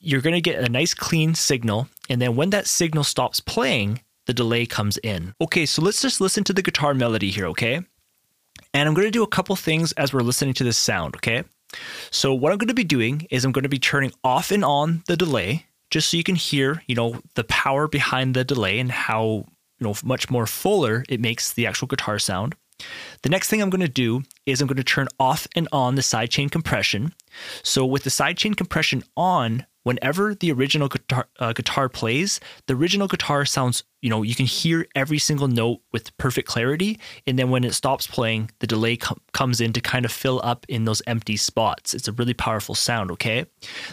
you're 0.00 0.22
going 0.22 0.34
to 0.34 0.40
get 0.40 0.64
a 0.64 0.68
nice 0.70 0.94
clean 0.94 1.34
signal 1.34 1.88
and 2.08 2.22
then 2.22 2.36
when 2.36 2.50
that 2.50 2.66
signal 2.66 3.04
stops 3.04 3.40
playing 3.40 4.00
the 4.26 4.32
delay 4.32 4.64
comes 4.64 4.96
in. 4.98 5.34
Okay 5.40 5.66
so 5.66 5.82
let's 5.82 6.00
just 6.00 6.20
listen 6.20 6.42
to 6.44 6.54
the 6.54 6.62
guitar 6.62 6.94
melody 6.94 7.30
here 7.30 7.46
okay? 7.48 7.82
And 8.72 8.88
i'm 8.88 8.94
going 8.94 9.06
to 9.06 9.18
do 9.18 9.22
a 9.22 9.34
couple 9.36 9.56
things 9.56 9.92
as 9.92 10.12
we're 10.12 10.22
listening 10.22 10.54
to 10.54 10.64
this 10.64 10.78
sound 10.78 11.16
okay? 11.16 11.44
So 12.10 12.32
what 12.32 12.52
i'm 12.52 12.58
going 12.58 12.68
to 12.68 12.74
be 12.74 12.84
doing 12.84 13.26
is 13.30 13.44
i'm 13.44 13.52
going 13.52 13.64
to 13.64 13.68
be 13.68 13.78
turning 13.78 14.12
off 14.24 14.50
and 14.50 14.64
on 14.64 15.02
the 15.06 15.16
delay 15.16 15.66
just 15.90 16.10
so 16.10 16.16
you 16.16 16.24
can 16.24 16.34
hear 16.36 16.82
you 16.86 16.94
know 16.94 17.20
the 17.34 17.44
power 17.44 17.88
behind 17.88 18.34
the 18.34 18.44
delay 18.44 18.78
and 18.78 18.90
how 18.90 19.44
you 19.78 19.86
know 19.86 19.94
much 20.04 20.30
more 20.30 20.46
fuller 20.46 21.04
it 21.08 21.20
makes 21.20 21.52
the 21.52 21.66
actual 21.66 21.88
guitar 21.88 22.18
sound. 22.18 22.54
The 23.22 23.28
next 23.28 23.48
thing 23.48 23.60
I'm 23.60 23.70
going 23.70 23.80
to 23.80 23.88
do 23.88 24.22
is 24.46 24.60
I'm 24.60 24.68
going 24.68 24.76
to 24.76 24.84
turn 24.84 25.08
off 25.18 25.46
and 25.56 25.66
on 25.72 25.96
the 25.96 26.02
sidechain 26.02 26.50
compression. 26.50 27.12
So 27.62 27.84
with 27.84 28.04
the 28.04 28.10
sidechain 28.10 28.56
compression 28.56 29.02
on, 29.16 29.66
whenever 29.82 30.34
the 30.34 30.52
original 30.52 30.88
guitar, 30.88 31.26
uh, 31.40 31.52
guitar 31.52 31.88
plays, 31.88 32.40
the 32.66 32.74
original 32.74 33.08
guitar 33.08 33.44
sounds, 33.44 33.84
you 34.02 34.10
know, 34.10 34.22
you 34.22 34.34
can 34.34 34.46
hear 34.46 34.86
every 34.94 35.18
single 35.18 35.48
note 35.48 35.80
with 35.92 36.16
perfect 36.18 36.46
clarity. 36.46 37.00
And 37.26 37.38
then 37.38 37.50
when 37.50 37.64
it 37.64 37.74
stops 37.74 38.06
playing, 38.06 38.50
the 38.60 38.66
delay 38.66 38.96
com- 38.96 39.20
comes 39.32 39.60
in 39.60 39.72
to 39.72 39.80
kind 39.80 40.04
of 40.04 40.12
fill 40.12 40.40
up 40.44 40.66
in 40.68 40.84
those 40.84 41.02
empty 41.06 41.36
spots. 41.36 41.94
It's 41.94 42.06
a 42.06 42.12
really 42.12 42.34
powerful 42.34 42.74
sound, 42.74 43.10
okay? 43.12 43.46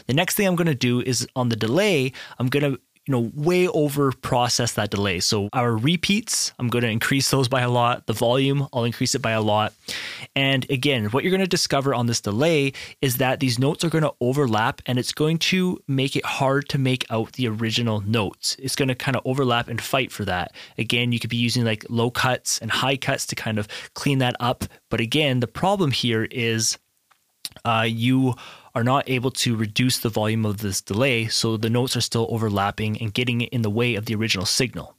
The 0.07 0.13
next 0.13 0.35
thing 0.35 0.47
I'm 0.47 0.55
going 0.55 0.67
to 0.67 0.75
do 0.75 1.01
is 1.01 1.27
on 1.35 1.49
the 1.49 1.55
delay, 1.55 2.11
I'm 2.39 2.47
going 2.47 2.73
to 2.73 2.79
you 3.05 3.11
know, 3.11 3.31
way 3.35 3.67
over 3.67 4.11
process 4.11 4.73
that 4.73 4.89
delay. 4.89 5.19
So 5.19 5.49
our 5.53 5.75
repeats, 5.75 6.53
I'm 6.57 6.69
going 6.69 6.83
to 6.83 6.89
increase 6.89 7.29
those 7.29 7.47
by 7.47 7.61
a 7.61 7.69
lot. 7.69 8.07
The 8.07 8.13
volume, 8.13 8.67
I'll 8.73 8.83
increase 8.83 9.13
it 9.13 9.21
by 9.21 9.31
a 9.31 9.41
lot. 9.41 9.73
And 10.35 10.69
again, 10.71 11.05
what 11.05 11.23
you're 11.23 11.31
going 11.31 11.41
to 11.41 11.47
discover 11.47 11.93
on 11.93 12.07
this 12.07 12.19
delay 12.19 12.73
is 13.01 13.17
that 13.17 13.39
these 13.39 13.59
notes 13.59 13.83
are 13.83 13.89
going 13.89 14.03
to 14.03 14.13
overlap 14.21 14.81
and 14.87 14.97
it's 14.97 15.13
going 15.13 15.37
to 15.37 15.79
make 15.87 16.15
it 16.15 16.25
hard 16.25 16.67
to 16.69 16.79
make 16.79 17.05
out 17.11 17.33
the 17.33 17.47
original 17.47 18.01
notes. 18.01 18.55
It's 18.59 18.75
going 18.75 18.89
to 18.89 18.95
kind 18.95 19.15
of 19.15 19.21
overlap 19.23 19.67
and 19.67 19.79
fight 19.79 20.11
for 20.11 20.25
that. 20.25 20.53
Again, 20.79 21.11
you 21.11 21.19
could 21.19 21.29
be 21.29 21.37
using 21.37 21.63
like 21.63 21.85
low 21.89 22.09
cuts 22.09 22.57
and 22.59 22.71
high 22.71 22.97
cuts 22.97 23.27
to 23.27 23.35
kind 23.35 23.59
of 23.59 23.67
clean 23.93 24.17
that 24.19 24.35
up. 24.39 24.65
But 24.89 24.99
again, 24.99 25.41
the 25.41 25.47
problem 25.47 25.91
here 25.91 26.23
is 26.31 26.79
uh, 27.63 27.85
you 27.87 28.33
are 28.75 28.83
not 28.83 29.09
able 29.09 29.31
to 29.31 29.55
reduce 29.55 29.99
the 29.99 30.09
volume 30.09 30.45
of 30.45 30.57
this 30.57 30.81
delay, 30.81 31.27
so 31.27 31.55
the 31.57 31.69
notes 31.69 31.95
are 31.95 32.01
still 32.01 32.27
overlapping 32.29 33.01
and 33.01 33.13
getting 33.13 33.41
in 33.41 33.61
the 33.61 33.69
way 33.69 33.95
of 33.95 34.05
the 34.05 34.15
original 34.15 34.45
signal. 34.45 34.95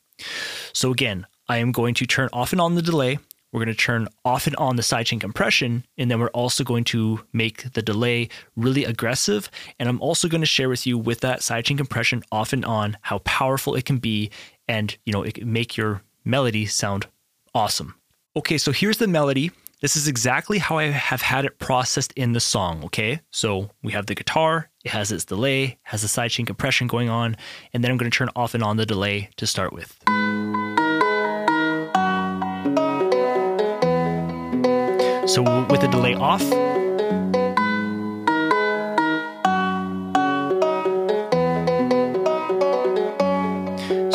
So 0.72 0.90
again, 0.90 1.26
I 1.48 1.58
am 1.58 1.72
going 1.72 1.94
to 1.94 2.06
turn 2.06 2.30
off 2.32 2.52
and 2.52 2.60
on 2.60 2.74
the 2.74 2.82
delay. 2.82 3.18
We're 3.52 3.64
going 3.64 3.74
to 3.74 3.80
turn 3.80 4.08
off 4.24 4.46
and 4.46 4.56
on 4.56 4.76
the 4.76 4.82
sidechain 4.82 5.20
compression, 5.20 5.84
and 5.96 6.10
then 6.10 6.18
we're 6.18 6.28
also 6.28 6.64
going 6.64 6.84
to 6.84 7.20
make 7.32 7.72
the 7.74 7.82
delay 7.82 8.28
really 8.56 8.84
aggressive. 8.84 9.50
And 9.78 9.88
I'm 9.88 10.00
also 10.00 10.26
going 10.26 10.40
to 10.40 10.46
share 10.46 10.68
with 10.68 10.86
you 10.86 10.98
with 10.98 11.20
that 11.20 11.40
sidechain 11.40 11.76
compression 11.76 12.22
off 12.32 12.52
and 12.52 12.64
on 12.64 12.96
how 13.02 13.18
powerful 13.18 13.74
it 13.74 13.84
can 13.84 13.98
be, 13.98 14.30
and 14.66 14.96
you 15.04 15.12
know, 15.12 15.22
it 15.22 15.34
can 15.34 15.52
make 15.52 15.76
your 15.76 16.02
melody 16.24 16.66
sound 16.66 17.06
awesome. 17.54 17.94
Okay, 18.34 18.58
so 18.58 18.72
here's 18.72 18.98
the 18.98 19.06
melody 19.06 19.52
this 19.82 19.94
is 19.94 20.08
exactly 20.08 20.58
how 20.58 20.78
I 20.78 20.84
have 20.84 21.20
had 21.20 21.44
it 21.44 21.58
processed 21.58 22.12
in 22.16 22.32
the 22.32 22.40
song, 22.40 22.82
okay? 22.84 23.20
So 23.30 23.70
we 23.82 23.92
have 23.92 24.06
the 24.06 24.14
guitar, 24.14 24.70
it 24.84 24.90
has 24.90 25.12
its 25.12 25.26
delay, 25.26 25.78
has 25.82 26.00
the 26.00 26.08
sidechain 26.08 26.46
compression 26.46 26.86
going 26.86 27.10
on, 27.10 27.36
and 27.74 27.84
then 27.84 27.90
I'm 27.90 27.98
to 27.98 28.08
turn 28.10 28.30
off 28.34 28.54
and 28.54 28.62
on 28.62 28.78
the 28.78 28.86
delay 28.86 29.28
to 29.36 29.46
start 29.46 29.74
with. 29.74 29.98
So 35.28 35.42
with 35.68 35.80
the 35.82 35.88
delay 35.90 36.14
off, 36.14 36.42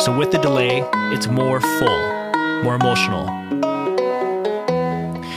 So 0.02 0.18
with 0.18 0.32
the 0.32 0.38
delay, 0.38 0.82
it's 1.14 1.28
more 1.28 1.60
full, 1.60 2.62
more 2.64 2.74
emotional. 2.74 3.71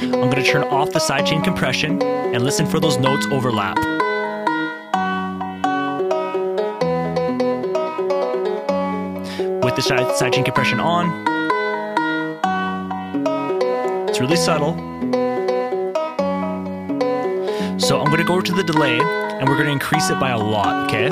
I'm 0.06 0.30
going 0.30 0.36
to 0.36 0.44
turn 0.44 0.64
off 0.66 0.92
the 0.92 1.00
sidechain 1.00 1.44
compression 1.44 2.02
and 2.02 2.44
listen 2.44 2.68
for 2.68 2.80
those 2.80 2.98
notes 2.98 3.26
overlap. 3.32 3.78
With 9.64 9.76
the 9.76 9.82
sidechain 9.82 10.46
compression 10.46 10.80
on, 10.80 11.26
it's 14.08 14.20
really 14.20 14.36
subtle. 14.36 14.76
So 17.80 18.00
I'm 18.00 18.06
going 18.06 18.18
to 18.18 18.24
go 18.24 18.42
to 18.42 18.54
the 18.54 18.64
delay 18.64 19.00
and 19.00 19.50
we're 19.50 19.56
going 19.56 19.68
to 19.68 19.72
increase 19.72 20.10
it 20.12 20.20
by 20.20 20.30
a 20.32 20.38
lot, 20.38 20.88
okay? 20.88 21.10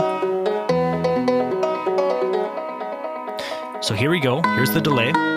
So 3.82 3.96
here 3.96 4.12
we 4.12 4.20
go. 4.20 4.42
Here's 4.56 4.72
the 4.72 4.82
delay. 4.82 5.33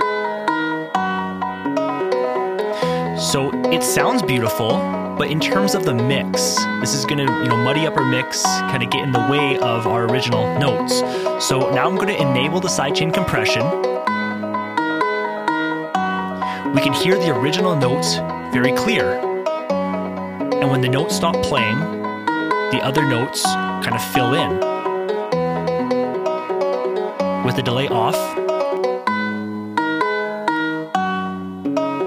So 3.19 3.51
it 3.73 3.83
sounds 3.83 4.23
beautiful, 4.23 4.77
but 5.17 5.31
in 5.31 5.41
terms 5.41 5.75
of 5.75 5.85
the 5.85 5.95
mix, 5.95 6.55
this 6.81 6.93
is 6.93 7.07
to, 7.27 7.33
you 7.33 7.49
know, 7.49 7.57
muddy 7.57 7.87
up 7.87 7.97
our 7.97 8.05
mix, 8.05 8.43
kind 8.43 8.83
of 8.83 8.91
get 8.91 9.05
in 9.05 9.13
the 9.13 9.27
way 9.31 9.57
of 9.57 9.87
our 9.87 10.05
original 10.05 10.59
notes. 10.59 10.99
So 11.43 11.71
now 11.71 11.89
I'm 11.89 11.95
to 12.09 12.21
enable 12.21 12.61
the 12.61 12.69
sidechain 12.69 13.15
compression. 13.15 13.65
We 16.75 16.83
can 16.83 16.93
hear 16.93 17.17
the 17.17 17.35
original 17.35 17.75
notes 17.75 18.17
very 18.53 18.73
clear. 18.73 19.15
And 20.61 20.71
when 20.71 20.83
the 20.83 20.89
notes 20.89 21.17
stop 21.17 21.37
playing, 21.43 21.79
the 21.79 22.81
other 22.83 23.09
notes 23.09 23.43
kind 23.45 23.95
of 23.95 24.05
fill 24.13 24.35
in 24.35 24.61
with 27.47 27.57
the 27.57 27.63
delay 27.63 27.89
off. 27.89 28.46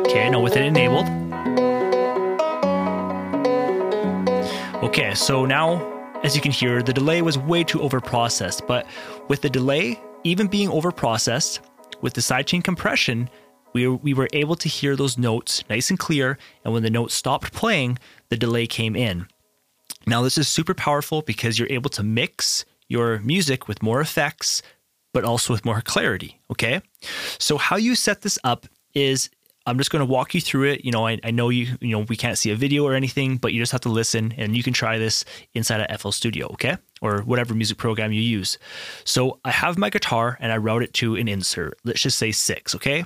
Okay, 0.10 0.28
now 0.28 0.39
with 0.39 0.56
it 0.58 0.63
enabled. 0.63 1.06
Okay, 4.84 5.13
so 5.13 5.46
now, 5.46 5.80
as 6.24 6.36
you 6.36 6.42
can 6.42 6.51
hear, 6.51 6.82
the 6.82 6.92
delay 6.92 7.22
was 7.22 7.38
way 7.38 7.63
too 7.63 7.78
overprocessed, 7.78 8.66
but 8.66 8.88
with 9.28 9.44
the 9.44 9.51
delay 9.51 10.01
even 10.24 10.48
being 10.48 10.70
overprocessed, 10.70 11.60
with 12.01 12.16
the 12.16 12.22
sidechain 12.22 12.63
compression, 12.63 13.30
we, 13.74 13.88
we 13.88 14.16
were 14.16 14.28
able 14.34 14.56
to 14.56 14.68
hear 14.68 14.96
those 14.96 15.20
notes 15.20 15.63
nice 15.70 15.92
and 15.92 16.00
clear, 16.00 16.39
and 16.66 16.74
when 16.74 16.82
the 16.82 16.89
note 16.89 17.12
stopped 17.12 17.54
playing, 17.54 18.00
the 18.30 18.36
delay 18.36 18.66
came 18.66 18.96
in. 18.96 19.28
Now, 20.08 20.24
this 20.24 20.39
is 20.39 20.48
super 20.48 20.74
powerful 20.74 21.22
because 21.22 21.60
you're 21.60 21.72
able 21.72 21.92
to 21.92 22.01
mix 22.01 22.66
your 22.88 23.20
music 23.20 23.68
with 23.68 23.84
more 23.84 24.01
effects, 24.01 24.63
but 25.13 25.24
also 25.24 25.54
with 25.54 25.66
more 25.66 25.82
clarity. 25.82 26.39
Okay. 26.50 26.82
So, 27.38 27.60
how 27.60 27.75
you 27.75 27.94
set 27.94 28.24
this 28.24 28.39
up 28.44 28.66
is 28.96 29.30
I'm 29.66 29.78
just 29.78 29.92
going 29.92 30.06
to 30.06 30.12
walk 30.12 30.34
you 30.34 30.42
through 30.42 30.70
it. 30.72 30.86
You 30.86 30.92
know, 30.92 31.06
I, 31.06 31.20
I 31.24 31.32
know 31.32 31.50
you, 31.50 31.78
you 31.82 31.89
know, 31.89 32.06
we 32.10 32.16
can't 32.16 32.38
see 32.38 32.51
a 32.51 32.56
video 32.56 32.86
or 32.86 32.94
anything, 32.94 33.38
but 33.38 33.54
you 33.54 33.62
just 33.62 33.72
have 33.72 33.82
to 33.82 33.89
listen 33.89 34.34
and 34.38 34.56
you 34.56 34.63
can 34.63 34.74
try 34.74 34.98
this 34.98 35.25
inside 35.54 35.82
of 35.82 36.01
FL 36.01 36.12
Studio, 36.12 36.48
okay? 36.54 36.78
Or 37.01 37.22
whatever 37.22 37.54
music 37.54 37.78
program 37.78 38.12
you 38.12 38.22
use. 38.22 38.58
So 39.04 39.39
I 39.46 39.51
have 39.51 39.78
my 39.78 39.89
guitar 39.89 40.38
and 40.39 40.51
I 40.51 40.58
route 40.58 40.84
it 40.84 40.94
to 40.96 41.16
an 41.16 41.28
insert. 41.28 41.78
Let's 41.84 42.01
just 42.01 42.18
say 42.18 42.32
six, 42.32 42.74
okay? 42.75 43.04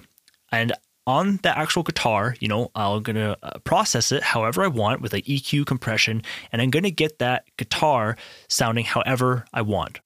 And 0.52 0.74
on 1.06 1.40
the 1.44 1.58
actual 1.58 1.84
guitar, 1.84 2.36
you 2.40 2.48
know, 2.48 2.72
I'm 2.76 3.04
going 3.04 3.16
to 3.16 3.38
uh, 3.44 3.60
process 3.60 4.12
it 4.12 4.24
however 4.24 4.64
I 4.64 4.68
want 4.68 5.02
with 5.02 5.12
like 5.14 5.26
EQ 5.26 5.66
compression, 5.66 6.22
and 6.52 6.62
I'm 6.62 6.70
going 6.70 6.84
to 6.84 6.92
get 6.92 7.20
that 7.20 7.46
guitar 7.58 8.16
sounding 8.48 8.86
however 8.86 9.46
I 9.54 9.64
want. 9.64 10.00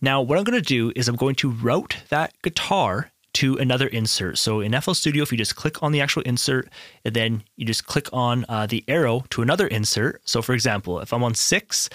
Now, 0.00 0.22
what 0.22 0.38
I'm 0.38 0.44
going 0.44 0.60
to 0.60 0.66
do 0.66 0.92
is 0.94 1.08
I'm 1.08 1.16
going 1.16 1.34
to 1.36 1.50
route 1.50 1.96
that 2.10 2.34
guitar 2.42 3.10
to 3.34 3.56
another 3.56 3.86
insert. 3.88 4.38
So 4.38 4.60
in 4.60 4.80
FL 4.80 4.92
Studio, 4.92 5.22
if 5.22 5.32
you 5.32 5.38
just 5.38 5.56
click 5.56 5.82
on 5.82 5.92
the 5.92 6.00
actual 6.00 6.22
insert, 6.22 6.68
and 7.04 7.14
then 7.14 7.44
you 7.56 7.66
just 7.66 7.86
click 7.86 8.08
on 8.12 8.44
uh, 8.48 8.66
the 8.66 8.84
arrow 8.88 9.24
to 9.30 9.42
another 9.42 9.66
insert. 9.66 10.22
So 10.24 10.42
for 10.42 10.54
example, 10.54 11.00
if 11.00 11.12
I'm 11.12 11.22
on 11.22 11.34
six, 11.34 11.90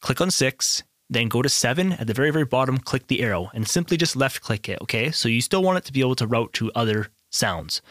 click 0.00 0.20
on 0.20 0.30
six, 0.30 0.82
then 1.10 1.28
go 1.28 1.42
to 1.42 1.48
seven 1.48 1.92
at 1.94 2.06
the 2.06 2.14
very, 2.14 2.30
very 2.30 2.44
bottom, 2.44 2.78
click 2.78 3.06
the 3.06 3.20
arrow, 3.20 3.50
and 3.54 3.66
simply 3.68 3.96
just 3.96 4.16
left 4.16 4.42
click 4.42 4.68
it. 4.68 4.80
Okay. 4.82 5.10
So 5.10 5.28
you 5.28 5.40
still 5.40 5.62
want 5.62 5.78
it 5.78 5.84
to 5.84 5.92
be 5.92 6.00
able 6.00 6.16
to 6.16 6.26
route 6.26 6.52
to 6.54 6.72
other 6.74 7.08
sounds. 7.30 7.82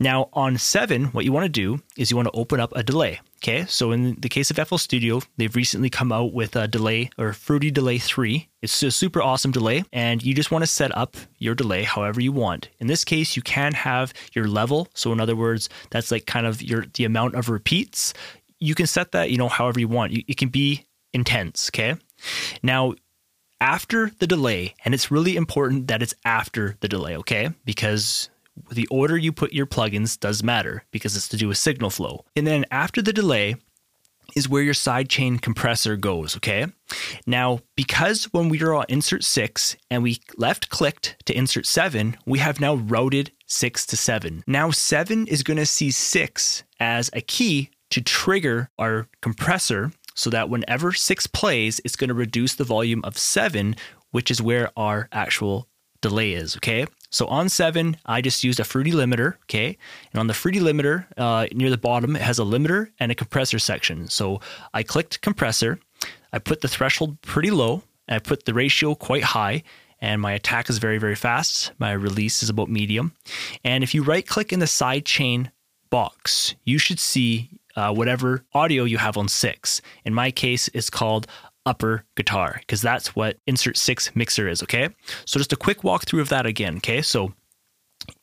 Now, 0.00 0.30
on 0.32 0.58
7, 0.58 1.06
what 1.06 1.24
you 1.24 1.30
want 1.30 1.44
to 1.44 1.48
do 1.48 1.80
is 1.96 2.10
you 2.10 2.16
want 2.16 2.26
to 2.26 2.38
open 2.38 2.58
up 2.58 2.72
a 2.74 2.82
delay. 2.82 3.20
Okay, 3.42 3.66
so 3.66 3.90
in 3.90 4.14
the 4.20 4.28
case 4.28 4.52
of 4.52 4.68
FL 4.68 4.76
Studio, 4.76 5.20
they've 5.36 5.56
recently 5.56 5.90
come 5.90 6.12
out 6.12 6.32
with 6.32 6.54
a 6.54 6.68
delay 6.68 7.10
or 7.18 7.32
Fruity 7.32 7.72
Delay 7.72 7.98
3. 7.98 8.48
It's 8.62 8.80
a 8.84 8.92
super 8.92 9.20
awesome 9.20 9.50
delay, 9.50 9.82
and 9.92 10.22
you 10.22 10.32
just 10.32 10.52
want 10.52 10.62
to 10.62 10.66
set 10.68 10.96
up 10.96 11.16
your 11.38 11.56
delay 11.56 11.82
however 11.82 12.20
you 12.20 12.30
want. 12.30 12.68
In 12.78 12.86
this 12.86 13.04
case, 13.04 13.34
you 13.34 13.42
can 13.42 13.72
have 13.72 14.14
your 14.32 14.46
level. 14.46 14.86
So, 14.94 15.12
in 15.12 15.18
other 15.18 15.34
words, 15.34 15.68
that's 15.90 16.12
like 16.12 16.26
kind 16.26 16.46
of 16.46 16.62
your 16.62 16.84
the 16.94 17.04
amount 17.04 17.34
of 17.34 17.48
repeats. 17.48 18.14
You 18.60 18.76
can 18.76 18.86
set 18.86 19.10
that, 19.10 19.32
you 19.32 19.38
know, 19.38 19.48
however 19.48 19.80
you 19.80 19.88
want. 19.88 20.12
It 20.12 20.36
can 20.36 20.48
be 20.48 20.86
intense. 21.12 21.68
Okay, 21.70 21.96
now 22.62 22.94
after 23.60 24.12
the 24.20 24.28
delay, 24.28 24.76
and 24.84 24.94
it's 24.94 25.10
really 25.10 25.34
important 25.34 25.88
that 25.88 26.00
it's 26.00 26.14
after 26.24 26.76
the 26.78 26.86
delay, 26.86 27.16
okay? 27.16 27.50
Because 27.64 28.30
the 28.70 28.86
order 28.88 29.16
you 29.16 29.32
put 29.32 29.52
your 29.52 29.66
plugins 29.66 30.18
does 30.18 30.42
matter 30.42 30.84
because 30.90 31.16
it's 31.16 31.28
to 31.28 31.36
do 31.36 31.48
with 31.48 31.58
signal 31.58 31.90
flow. 31.90 32.24
And 32.36 32.46
then 32.46 32.64
after 32.70 33.02
the 33.02 33.12
delay 33.12 33.56
is 34.34 34.48
where 34.48 34.62
your 34.62 34.74
sidechain 34.74 35.40
compressor 35.40 35.96
goes, 35.96 36.36
okay? 36.36 36.66
Now, 37.26 37.60
because 37.76 38.24
when 38.32 38.48
we 38.48 38.62
are 38.62 38.74
on 38.74 38.86
insert 38.88 39.24
6 39.24 39.76
and 39.90 40.02
we 40.02 40.20
left 40.36 40.68
clicked 40.70 41.16
to 41.26 41.36
insert 41.36 41.66
7, 41.66 42.16
we 42.24 42.38
have 42.38 42.60
now 42.60 42.74
routed 42.74 43.32
6 43.46 43.86
to 43.86 43.96
7. 43.96 44.44
Now 44.46 44.70
7 44.70 45.26
is 45.26 45.42
to 45.58 45.66
see 45.66 45.90
6 45.90 46.64
as 46.80 47.10
a 47.12 47.20
key 47.20 47.70
to 47.90 48.00
trigger 48.00 48.70
our 48.78 49.08
compressor 49.20 49.92
so 50.14 50.30
that 50.30 50.48
whenever 50.48 50.92
6 50.92 51.26
plays, 51.28 51.80
it's 51.84 51.96
to 52.08 52.14
reduce 52.14 52.54
the 52.54 52.64
volume 52.64 53.02
of 53.04 53.18
7, 53.18 53.76
which 54.10 54.30
is 54.30 54.40
where 54.40 54.70
our 54.76 55.08
actual 55.12 55.68
delay 56.00 56.32
is, 56.32 56.56
okay? 56.56 56.86
So 57.12 57.26
on 57.26 57.48
seven, 57.48 57.98
I 58.06 58.22
just 58.22 58.42
used 58.42 58.58
a 58.58 58.64
fruity 58.64 58.90
limiter, 58.90 59.34
okay? 59.42 59.76
And 60.12 60.18
on 60.18 60.26
the 60.26 60.34
fruity 60.34 60.60
limiter, 60.60 61.04
uh, 61.16 61.46
near 61.52 61.70
the 61.70 61.76
bottom, 61.76 62.16
it 62.16 62.22
has 62.22 62.38
a 62.38 62.42
limiter 62.42 62.90
and 62.98 63.12
a 63.12 63.14
compressor 63.14 63.58
section. 63.58 64.08
So 64.08 64.40
I 64.72 64.82
clicked 64.82 65.20
compressor, 65.20 65.78
I 66.32 66.38
put 66.38 66.62
the 66.62 66.68
threshold 66.68 67.20
pretty 67.20 67.50
low, 67.50 67.82
I 68.08 68.18
put 68.18 68.46
the 68.46 68.54
ratio 68.54 68.94
quite 68.94 69.22
high, 69.22 69.62
and 70.00 70.20
my 70.20 70.32
attack 70.32 70.68
is 70.70 70.78
very, 70.78 70.98
very 70.98 71.14
fast. 71.14 71.72
My 71.78 71.92
release 71.92 72.42
is 72.42 72.48
about 72.48 72.68
medium. 72.68 73.12
And 73.62 73.84
if 73.84 73.94
you 73.94 74.02
right 74.02 74.26
click 74.26 74.52
in 74.52 74.58
the 74.58 74.66
side 74.66 75.04
chain 75.04 75.52
box, 75.90 76.56
you 76.64 76.78
should 76.78 76.98
see 76.98 77.50
uh, 77.76 77.92
whatever 77.92 78.44
audio 78.52 78.84
you 78.84 78.98
have 78.98 79.16
on 79.16 79.28
six. 79.28 79.80
In 80.04 80.12
my 80.14 80.30
case, 80.30 80.68
it's 80.74 80.90
called 80.90 81.26
upper 81.64 82.04
guitar 82.16 82.56
because 82.60 82.80
that's 82.80 83.14
what 83.14 83.38
insert 83.46 83.76
six 83.76 84.14
mixer 84.14 84.48
is. 84.48 84.62
Okay. 84.62 84.88
So 85.24 85.38
just 85.38 85.52
a 85.52 85.56
quick 85.56 85.82
walkthrough 85.82 86.20
of 86.20 86.28
that 86.30 86.46
again. 86.46 86.76
Okay. 86.76 87.02
So 87.02 87.32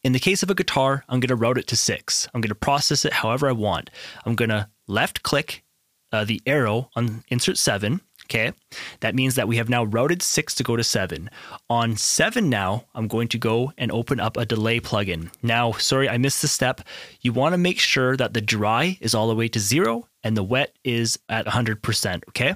in 0.03 0.11
the 0.11 0.19
case 0.19 0.43
of 0.43 0.49
a 0.49 0.55
guitar, 0.55 1.03
I'm 1.09 1.19
going 1.19 1.29
to 1.29 1.35
route 1.35 1.57
it 1.57 1.67
to 1.67 1.75
six. 1.75 2.27
I'm 2.33 2.41
going 2.41 2.49
to 2.49 2.55
process 2.55 3.05
it 3.05 3.13
however 3.13 3.47
I 3.47 3.53
want. 3.53 3.89
I'm 4.25 4.35
going 4.35 4.49
to 4.49 4.67
left 4.87 5.23
click 5.23 5.63
uh, 6.11 6.25
the 6.25 6.41
arrow 6.45 6.89
on 6.95 7.23
insert 7.29 7.57
seven. 7.57 8.01
Okay. 8.25 8.53
That 8.99 9.15
means 9.15 9.33
that 9.35 9.47
we 9.47 9.57
have 9.57 9.69
now 9.69 9.85
routed 9.85 10.21
six 10.21 10.53
to 10.55 10.63
go 10.63 10.75
to 10.75 10.83
seven. 10.83 11.31
On 11.67 11.97
seven 11.97 12.47
now, 12.47 12.85
I'm 12.93 13.07
going 13.07 13.27
to 13.29 13.39
go 13.39 13.73
and 13.75 13.91
open 13.91 14.19
up 14.19 14.37
a 14.37 14.45
delay 14.45 14.79
plugin. 14.79 15.31
Now, 15.41 15.71
sorry, 15.71 16.07
I 16.07 16.19
missed 16.19 16.43
the 16.43 16.47
step. 16.47 16.81
You 17.21 17.33
want 17.33 17.53
to 17.53 17.57
make 17.57 17.79
sure 17.79 18.15
that 18.17 18.35
the 18.35 18.41
dry 18.41 18.99
is 19.01 19.15
all 19.15 19.29
the 19.29 19.35
way 19.35 19.47
to 19.47 19.59
zero 19.59 20.07
and 20.23 20.37
the 20.37 20.43
wet 20.43 20.75
is 20.83 21.17
at 21.27 21.47
100%. 21.47 22.23
Okay. 22.29 22.53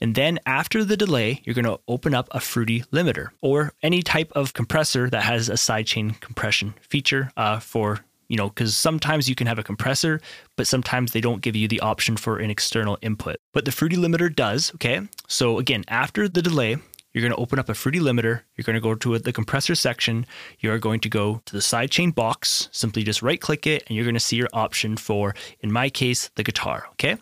And 0.00 0.14
then 0.14 0.38
after 0.46 0.84
the 0.84 0.96
delay, 0.96 1.40
you're 1.44 1.54
going 1.54 1.64
to 1.64 1.80
open 1.88 2.14
up 2.14 2.28
a 2.30 2.40
Fruity 2.40 2.82
limiter 2.92 3.28
or 3.40 3.72
any 3.82 4.02
type 4.02 4.30
of 4.34 4.52
compressor 4.52 5.08
that 5.10 5.22
has 5.22 5.48
a 5.48 5.54
sidechain 5.54 6.20
compression 6.20 6.74
feature 6.80 7.30
uh, 7.36 7.58
for, 7.58 8.00
you 8.28 8.36
know, 8.36 8.48
because 8.48 8.76
sometimes 8.76 9.28
you 9.28 9.34
can 9.34 9.46
have 9.46 9.58
a 9.58 9.62
compressor, 9.62 10.20
but 10.56 10.66
sometimes 10.66 11.12
they 11.12 11.20
don't 11.20 11.42
give 11.42 11.56
you 11.56 11.68
the 11.68 11.80
option 11.80 12.16
for 12.16 12.38
an 12.38 12.50
external 12.50 12.98
input. 13.02 13.36
But 13.52 13.64
the 13.64 13.72
Fruity 13.72 13.96
limiter 13.96 14.34
does, 14.34 14.74
okay? 14.74 15.00
So 15.26 15.58
again, 15.58 15.84
after 15.88 16.28
the 16.28 16.42
delay, 16.42 16.76
you're 17.12 17.22
going 17.22 17.32
to 17.32 17.40
open 17.40 17.58
up 17.58 17.70
a 17.70 17.74
Fruity 17.74 17.98
limiter. 17.98 18.42
You're 18.56 18.64
going 18.64 18.74
to 18.74 18.80
go 18.80 18.94
to 18.94 19.18
the 19.18 19.32
compressor 19.32 19.74
section. 19.74 20.26
You're 20.58 20.78
going 20.78 21.00
to 21.00 21.08
go 21.08 21.40
to 21.46 21.52
the 21.54 21.60
sidechain 21.60 22.14
box, 22.14 22.68
simply 22.72 23.04
just 23.04 23.22
right 23.22 23.40
click 23.40 23.66
it, 23.66 23.84
and 23.86 23.96
you're 23.96 24.04
going 24.04 24.12
to 24.12 24.20
see 24.20 24.36
your 24.36 24.50
option 24.52 24.98
for, 24.98 25.34
in 25.60 25.72
my 25.72 25.88
case, 25.88 26.28
the 26.34 26.42
guitar. 26.42 26.86
Okay. 26.90 27.16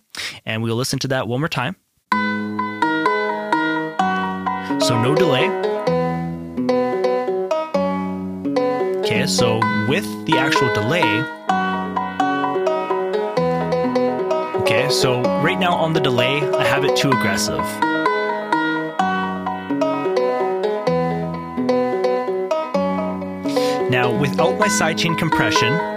And 0.45 0.65
we'll 0.65 0.75
listen 0.75 0.99
to 0.99 1.09
that 1.09 1.29
one 1.29 1.39
more 1.39 1.49
time. 1.49 1.77
So 4.81 5.01
no 5.01 5.15
delay. 5.15 5.49
Okay, 9.01 9.27
so 9.27 9.61
with 9.89 10.05
the 10.27 10.37
actual 10.39 10.73
delay, 10.75 11.23
okay, 14.61 14.89
so 14.91 15.23
right 15.43 15.59
now 15.59 15.75
on 15.75 15.93
the 15.93 16.01
delay, 16.01 16.41
I 16.41 16.65
have 16.65 16.85
it 16.85 16.97
too 16.97 17.11
aggressive. 17.11 17.65
Now, 23.91 24.11
without 24.19 24.59
my 24.59 24.67
sidechain 24.67 25.17
compression, 25.17 25.94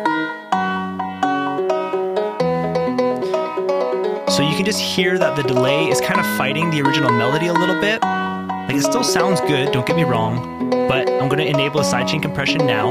so 4.38 4.44
you 4.44 4.56
can 4.56 4.66
just 4.66 4.80
hear 4.80 5.18
that 5.18 5.36
the 5.36 5.42
delay 5.42 5.88
is 5.88 6.00
kind 6.00 6.20
of 6.20 6.26
fighting 6.38 6.70
the 6.70 6.80
original 6.80 7.12
melody 7.12 7.48
a 7.48 7.54
little 7.54 7.82
bit. 7.82 8.04
Like 8.04 8.76
it 8.76 8.84
still 8.84 9.04
sounds 9.04 9.42
good, 9.42 9.74
don't 9.74 9.88
get 9.88 9.96
me 9.96 10.04
wrong, 10.04 10.70
but 10.70 11.10
I'm 11.10 11.28
to 11.28 11.44
enable 11.44 11.80
a 11.80 11.84
sidechain 11.84 12.22
compression 12.22 12.64
now. 12.64 12.90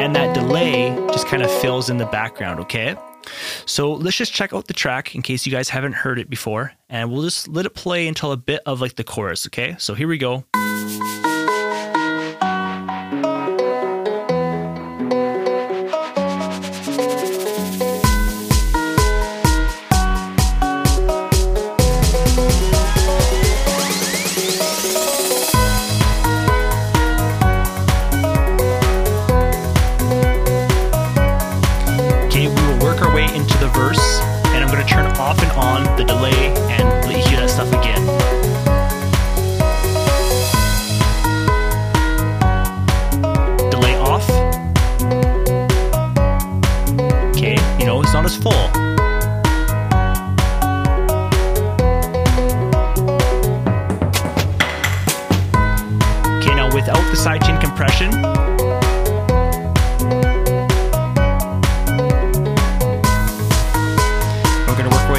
And 0.00 0.16
that 0.16 0.34
delay 0.34 0.96
just 1.12 1.26
kind 1.26 1.42
of 1.42 1.50
fills 1.60 1.90
in 1.90 1.98
the 1.98 2.06
background, 2.06 2.60
okay? 2.60 2.96
So 3.66 3.92
let's 3.92 4.16
just 4.16 4.32
check 4.32 4.54
out 4.54 4.66
the 4.66 4.72
track 4.72 5.14
in 5.14 5.20
case 5.20 5.44
you 5.44 5.52
guys 5.52 5.68
haven't 5.68 5.92
heard 5.92 6.18
it 6.18 6.30
before, 6.30 6.72
and 6.88 7.12
we'll 7.12 7.24
just 7.24 7.46
let 7.46 7.66
it 7.66 7.74
play 7.74 8.08
until 8.08 8.32
a 8.32 8.38
bit 8.38 8.62
of 8.64 8.80
like 8.80 8.96
the 8.96 9.04
chorus, 9.04 9.46
okay? 9.48 9.76
So 9.78 9.92
here 9.92 10.08
we 10.08 10.16
go. 10.16 10.44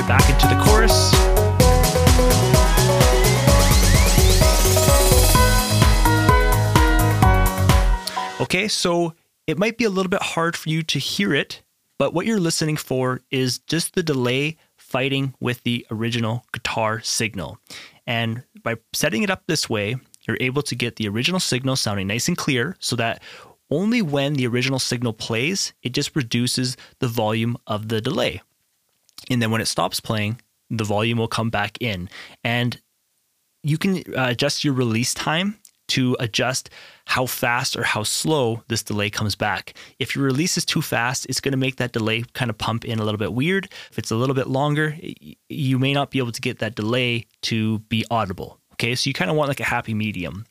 Back 0.07 0.29
into 0.29 0.47
the 0.47 0.61
chorus. 0.63 1.11
Okay, 8.41 8.67
so 8.67 9.13
it 9.47 9.57
might 9.57 9.77
be 9.77 9.85
a 9.85 9.89
little 9.89 10.09
bit 10.09 10.21
hard 10.21 10.55
for 10.55 10.69
you 10.69 10.83
to 10.83 10.99
hear 10.99 11.33
it 11.33 11.63
but 12.03 12.13
what 12.13 12.25
you're 12.25 12.39
listening 12.39 12.75
for 12.75 13.21
is 13.31 13.59
just 13.59 13.95
the 13.95 14.03
delay 14.03 14.57
fighting 14.75 15.33
with 15.39 15.63
the 15.63 15.85
original 15.91 16.45
guitar 16.51 16.99
signal. 17.01 17.59
And 18.05 18.43
by 18.61 18.75
setting 18.93 19.23
it 19.23 19.29
up 19.29 19.43
this 19.47 19.69
way, 19.69 19.95
you're 20.27 20.37
able 20.41 20.63
to 20.63 20.75
get 20.75 20.97
the 20.97 21.07
original 21.07 21.39
signal 21.39 21.75
sounding 21.75 22.07
nice 22.07 22.27
and 22.27 22.37
clear 22.37 22.75
so 22.79 22.95
that 22.97 23.21
only 23.69 24.01
when 24.01 24.33
the 24.33 24.47
original 24.47 24.79
signal 24.79 25.13
plays, 25.13 25.73
it 25.81 25.93
just 25.93 26.15
reduces 26.15 26.75
the 26.99 27.07
volume 27.07 27.57
of 27.67 27.87
the 27.87 28.01
delay. 28.01 28.41
And 29.29 29.41
then 29.41 29.51
when 29.51 29.61
it 29.61 29.67
stops 29.67 29.99
playing, 29.99 30.41
the 30.69 30.83
volume 30.83 31.17
will 31.17 31.27
come 31.27 31.49
back 31.49 31.77
in. 31.79 32.09
And 32.43 32.79
you 33.63 33.77
can 33.77 33.97
uh, 34.15 34.27
adjust 34.29 34.63
your 34.63 34.73
release 34.73 35.13
time 35.13 35.59
to 35.89 36.15
adjust 36.19 36.69
how 37.05 37.25
fast 37.25 37.75
or 37.75 37.83
how 37.83 38.03
slow 38.03 38.63
this 38.67 38.83
delay 38.83 39.09
comes 39.09 39.35
back. 39.35 39.73
If 39.99 40.15
your 40.15 40.23
release 40.23 40.57
is 40.57 40.65
too 40.65 40.81
fast, 40.81 41.25
it's 41.27 41.39
going 41.39 41.51
to 41.51 41.57
make 41.57 41.75
that 41.75 41.91
delay 41.91 42.23
kind 42.33 42.49
of 42.49 42.57
pump 42.57 42.85
in 42.85 42.99
a 42.99 43.03
little 43.03 43.17
bit 43.17 43.33
weird. 43.33 43.65
If 43.91 43.99
it's 43.99 44.11
a 44.11 44.15
little 44.15 44.35
bit 44.35 44.47
longer, 44.47 44.97
you 45.49 45.79
may 45.79 45.93
not 45.93 46.09
be 46.09 46.19
able 46.19 46.31
to 46.31 46.41
get 46.41 46.59
that 46.59 46.75
delay 46.75 47.25
to 47.43 47.79
be 47.79 48.05
audible. 48.09 48.59
Okay, 48.73 48.95
so 48.95 49.09
you 49.09 49.13
kind 49.13 49.29
of 49.29 49.37
want 49.37 49.49
like 49.49 49.59
a 49.59 49.65
happy 49.65 49.93
medium. 49.93 50.45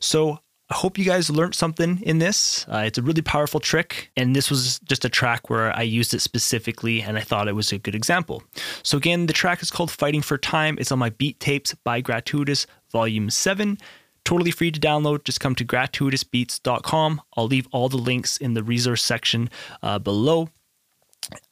So 0.00 0.38
hope 0.74 0.98
you 0.98 1.04
guys 1.04 1.30
learned 1.30 1.54
something 1.54 2.00
in 2.02 2.18
this. 2.18 2.66
Uh, 2.68 2.84
it's 2.86 2.98
a 2.98 3.02
really 3.02 3.22
powerful 3.22 3.60
trick, 3.60 4.10
and 4.16 4.34
this 4.34 4.50
was 4.50 4.78
just 4.80 5.04
a 5.04 5.08
track 5.08 5.48
where 5.48 5.74
I 5.76 5.82
used 5.82 6.14
it 6.14 6.20
specifically, 6.20 7.02
and 7.02 7.16
I 7.16 7.20
thought 7.20 7.48
it 7.48 7.54
was 7.54 7.72
a 7.72 7.78
good 7.78 7.94
example. 7.94 8.42
So, 8.82 8.96
again, 8.96 9.26
the 9.26 9.32
track 9.32 9.62
is 9.62 9.70
called 9.70 9.90
Fighting 9.90 10.22
for 10.22 10.38
Time. 10.38 10.76
It's 10.78 10.92
on 10.92 10.98
my 10.98 11.10
Beat 11.10 11.40
Tapes 11.40 11.74
by 11.84 12.00
Gratuitous, 12.00 12.66
Volume 12.90 13.30
7. 13.30 13.78
Totally 14.24 14.50
free 14.50 14.70
to 14.70 14.80
download. 14.80 15.24
Just 15.24 15.40
come 15.40 15.54
to 15.56 15.64
gratuitousbeats.com. 15.64 17.20
I'll 17.36 17.46
leave 17.46 17.68
all 17.72 17.88
the 17.88 17.98
links 17.98 18.36
in 18.38 18.54
the 18.54 18.62
resource 18.62 19.02
section 19.02 19.50
uh, 19.82 19.98
below. 19.98 20.48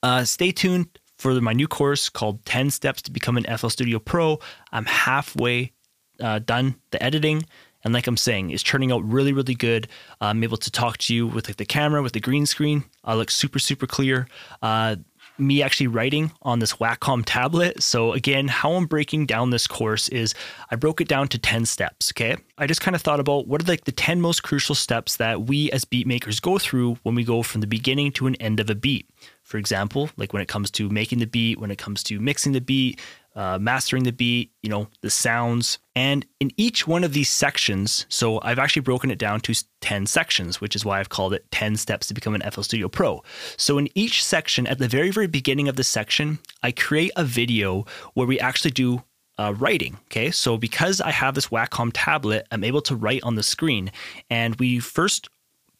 Uh, 0.02 0.24
stay 0.24 0.52
tuned 0.52 0.98
for 1.18 1.38
my 1.40 1.52
new 1.52 1.68
course 1.68 2.08
called 2.08 2.44
10 2.46 2.70
Steps 2.70 3.02
to 3.02 3.10
Become 3.10 3.36
an 3.36 3.58
FL 3.58 3.68
Studio 3.68 3.98
Pro. 3.98 4.38
I'm 4.72 4.86
halfway 4.86 5.72
uh, 6.20 6.38
done 6.40 6.76
the 6.90 7.02
editing. 7.02 7.44
And 7.84 7.92
like 7.92 8.06
I'm 8.06 8.16
saying, 8.16 8.50
it's 8.50 8.62
turning 8.62 8.92
out 8.92 9.04
really, 9.04 9.32
really 9.32 9.54
good. 9.54 9.88
I'm 10.20 10.42
able 10.44 10.56
to 10.58 10.70
talk 10.70 10.98
to 10.98 11.14
you 11.14 11.26
with 11.26 11.48
like 11.48 11.56
the 11.56 11.64
camera, 11.64 12.02
with 12.02 12.12
the 12.12 12.20
green 12.20 12.46
screen. 12.46 12.84
I 13.04 13.14
look 13.14 13.30
super, 13.30 13.58
super 13.58 13.86
clear. 13.86 14.28
Uh, 14.62 14.96
me 15.38 15.62
actually 15.62 15.86
writing 15.86 16.30
on 16.42 16.58
this 16.58 16.74
Wacom 16.74 17.22
tablet. 17.24 17.82
So 17.82 18.12
again, 18.12 18.48
how 18.48 18.72
I'm 18.72 18.86
breaking 18.86 19.26
down 19.26 19.50
this 19.50 19.66
course 19.66 20.08
is 20.08 20.34
I 20.70 20.76
broke 20.76 21.00
it 21.00 21.08
down 21.08 21.28
to 21.28 21.38
10 21.38 21.66
steps, 21.66 22.12
okay? 22.12 22.36
I 22.58 22.66
just 22.66 22.80
kind 22.80 22.94
of 22.94 23.02
thought 23.02 23.20
about 23.20 23.48
what 23.48 23.62
are 23.62 23.66
like 23.66 23.84
the 23.84 23.92
10 23.92 24.20
most 24.20 24.42
crucial 24.42 24.74
steps 24.74 25.16
that 25.16 25.42
we 25.42 25.70
as 25.72 25.84
beat 25.84 26.06
makers 26.06 26.40
go 26.40 26.58
through 26.58 26.98
when 27.02 27.14
we 27.14 27.24
go 27.24 27.42
from 27.42 27.60
the 27.60 27.66
beginning 27.66 28.12
to 28.12 28.26
an 28.26 28.34
end 28.36 28.60
of 28.60 28.70
a 28.70 28.74
beat. 28.74 29.08
For 29.42 29.58
example, 29.58 30.10
like 30.16 30.32
when 30.32 30.42
it 30.42 30.48
comes 30.48 30.70
to 30.72 30.88
making 30.88 31.18
the 31.18 31.26
beat, 31.26 31.58
when 31.58 31.70
it 31.70 31.78
comes 31.78 32.02
to 32.04 32.20
mixing 32.20 32.52
the 32.52 32.60
beat, 32.60 33.00
uh, 33.34 33.58
mastering 33.60 34.04
the 34.04 34.12
beat, 34.12 34.52
you 34.62 34.68
know, 34.68 34.88
the 35.00 35.10
sounds. 35.10 35.78
And 35.94 36.26
in 36.40 36.50
each 36.56 36.86
one 36.86 37.04
of 37.04 37.12
these 37.12 37.28
sections, 37.28 38.06
so 38.08 38.40
I've 38.42 38.58
actually 38.58 38.82
broken 38.82 39.10
it 39.10 39.18
down 39.18 39.40
to 39.40 39.54
10 39.80 40.06
sections, 40.06 40.60
which 40.60 40.76
is 40.76 40.84
why 40.84 41.00
I've 41.00 41.08
called 41.08 41.34
it 41.34 41.50
10 41.50 41.76
steps 41.76 42.06
to 42.08 42.14
become 42.14 42.34
an 42.34 42.50
FL 42.50 42.62
Studio 42.62 42.88
Pro. 42.88 43.22
So 43.56 43.78
in 43.78 43.88
each 43.94 44.24
section, 44.24 44.66
at 44.66 44.78
the 44.78 44.88
very, 44.88 45.10
very 45.10 45.26
beginning 45.26 45.68
of 45.68 45.76
the 45.76 45.84
section, 45.84 46.38
I 46.62 46.72
create 46.72 47.12
a 47.16 47.24
video 47.24 47.86
where 48.14 48.26
we 48.26 48.38
actually 48.38 48.72
do 48.72 49.02
uh, 49.38 49.54
writing. 49.58 49.96
Okay, 50.04 50.30
so 50.30 50.56
because 50.56 51.00
I 51.00 51.10
have 51.10 51.34
this 51.34 51.48
Wacom 51.48 51.90
tablet, 51.92 52.46
I'm 52.50 52.64
able 52.64 52.82
to 52.82 52.96
write 52.96 53.22
on 53.22 53.34
the 53.34 53.42
screen. 53.42 53.90
And 54.30 54.56
we 54.56 54.78
first 54.78 55.28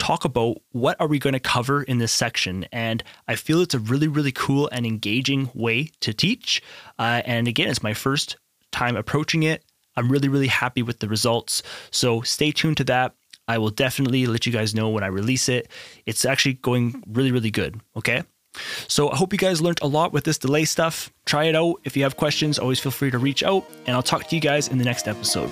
talk 0.03 0.25
about 0.25 0.57
what 0.73 1.01
are 1.01 1.07
we 1.07 1.21
going 1.21 1.33
to 1.33 1.39
cover 1.39 1.85
in 1.85 1.99
this 1.99 2.13
section. 2.13 2.67
And 2.73 3.05
i 3.29 3.37
feel 3.37 3.61
it's 3.61 3.75
a 3.75 3.79
really 3.79 4.09
really 4.09 4.33
cool 4.33 4.69
and 4.73 4.85
engaging 4.85 5.49
way 5.55 5.91
to 6.01 6.13
teach. 6.13 6.61
Uh, 6.99 7.23
and 7.25 7.47
again 7.47 7.69
it's 7.69 7.85
my 7.85 7.95
first 7.95 8.37
time 8.73 8.97
approaching 8.97 9.45
it. 9.45 9.65
I'm 9.97 10.11
really 10.11 10.29
really 10.29 10.49
happy 10.49 10.83
with 10.83 10.99
the 10.99 11.09
results. 11.09 11.63
So 11.93 12.21
stay 12.23 12.51
tuned 12.51 12.79
to 12.79 12.85
that. 12.85 13.15
I 13.47 13.59
will 13.59 13.71
definitely 13.71 14.27
let 14.27 14.45
you 14.45 14.53
guys 14.53 14.75
know 14.75 14.89
when 14.89 15.05
i 15.05 15.07
release 15.07 15.49
it. 15.49 15.71
It's 16.05 16.25
actually 16.25 16.55
going 16.55 17.01
really 17.07 17.31
really 17.31 17.53
good 17.53 17.81
okay? 17.97 18.25
So 18.89 19.09
I 19.09 19.17
hope 19.17 19.33
you 19.33 19.39
guys 19.39 19.63
learned 19.63 19.83
a 19.83 19.87
lot 19.87 20.13
with 20.13 20.25
this 20.25 20.37
delay 20.37 20.65
stuff. 20.65 21.13
Try 21.27 21.45
it 21.45 21.55
out. 21.55 21.77
If 21.85 21.97
you 21.97 22.03
have 22.03 22.17
questions, 22.17 22.59
always 22.59 22.81
feel 22.81 22.93
free 22.93 23.11
to 23.11 23.19
reach 23.19 23.43
out, 23.43 23.65
and 23.87 23.97
I'll 23.97 24.03
talk 24.03 24.29
to 24.29 24.35
you 24.35 24.43
guys 24.43 24.69
in 24.69 24.77
the 24.77 24.85
next 24.85 25.09
episode. 25.09 25.51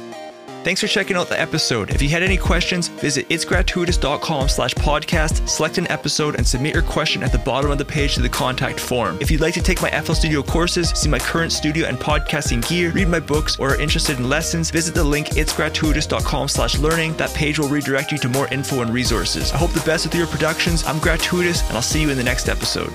Thanks 0.62 0.83
for 0.83 0.88
checking 0.88 1.16
out 1.16 1.31
the 1.31 1.40
episode. 1.40 1.88
If 1.88 2.03
you 2.03 2.11
had 2.11 2.23
any 2.23 2.37
questions, 2.37 2.88
visit 2.88 3.27
itsgratuitous.com 3.31 4.51
slash 4.51 4.75
podcast, 4.75 5.49
select 5.49 5.79
an 5.79 5.90
episode, 5.90 6.35
and 6.35 6.46
submit 6.46 6.75
your 6.75 6.83
question 6.83 7.23
at 7.23 7.33
the 7.33 7.38
bottom 7.38 7.70
of 7.70 7.79
the 7.79 7.85
page 7.85 8.14
to 8.16 8.20
the 8.20 8.29
contact 8.29 8.79
form. 8.79 9.16
If 9.23 9.31
you'd 9.31 9.40
like 9.40 9.55
to 9.55 9.62
take 9.62 9.81
my 9.81 9.90
FL 10.03 10.12
Studio 10.12 10.42
courses, 10.42 10.90
see 10.90 11.09
my 11.09 11.18
current 11.18 11.53
studio 11.53 11.87
and 11.87 11.96
podcasting 11.96 12.66
gear, 12.68 12.92
read 12.92 13.09
my 13.09 13.20
books, 13.20 13.59
or 13.59 13.70
are 13.70 13.81
interested 13.81 14.18
in 14.18 14.29
lessons, 14.29 14.70
visit 14.70 14.94
the 14.94 15.03
link 15.03 15.29
itsgratuitous.com 15.29 16.49
slash 16.49 16.79
learning. 16.79 17.16
That 17.16 17.33
page 17.33 17.59
will 17.59 17.68
redirect 17.68 18.12
you 18.12 18.18
to 18.18 18.29
more 18.29 18.46
info 18.49 18.83
and 18.83 18.92
resources. 18.92 19.53
I 19.53 19.57
hope 19.57 19.73
the 19.73 19.81
best 19.81 20.05
with 20.05 20.14
your 20.14 20.27
productions. 20.27 20.85
I'm 20.85 20.99
Gratuitous, 20.99 21.66
and 21.68 21.73
I'll 21.73 21.83
see 21.83 22.03
you 22.03 22.11
in 22.11 22.18
the 22.18 22.25
next 22.25 22.51
episode. 22.51 22.92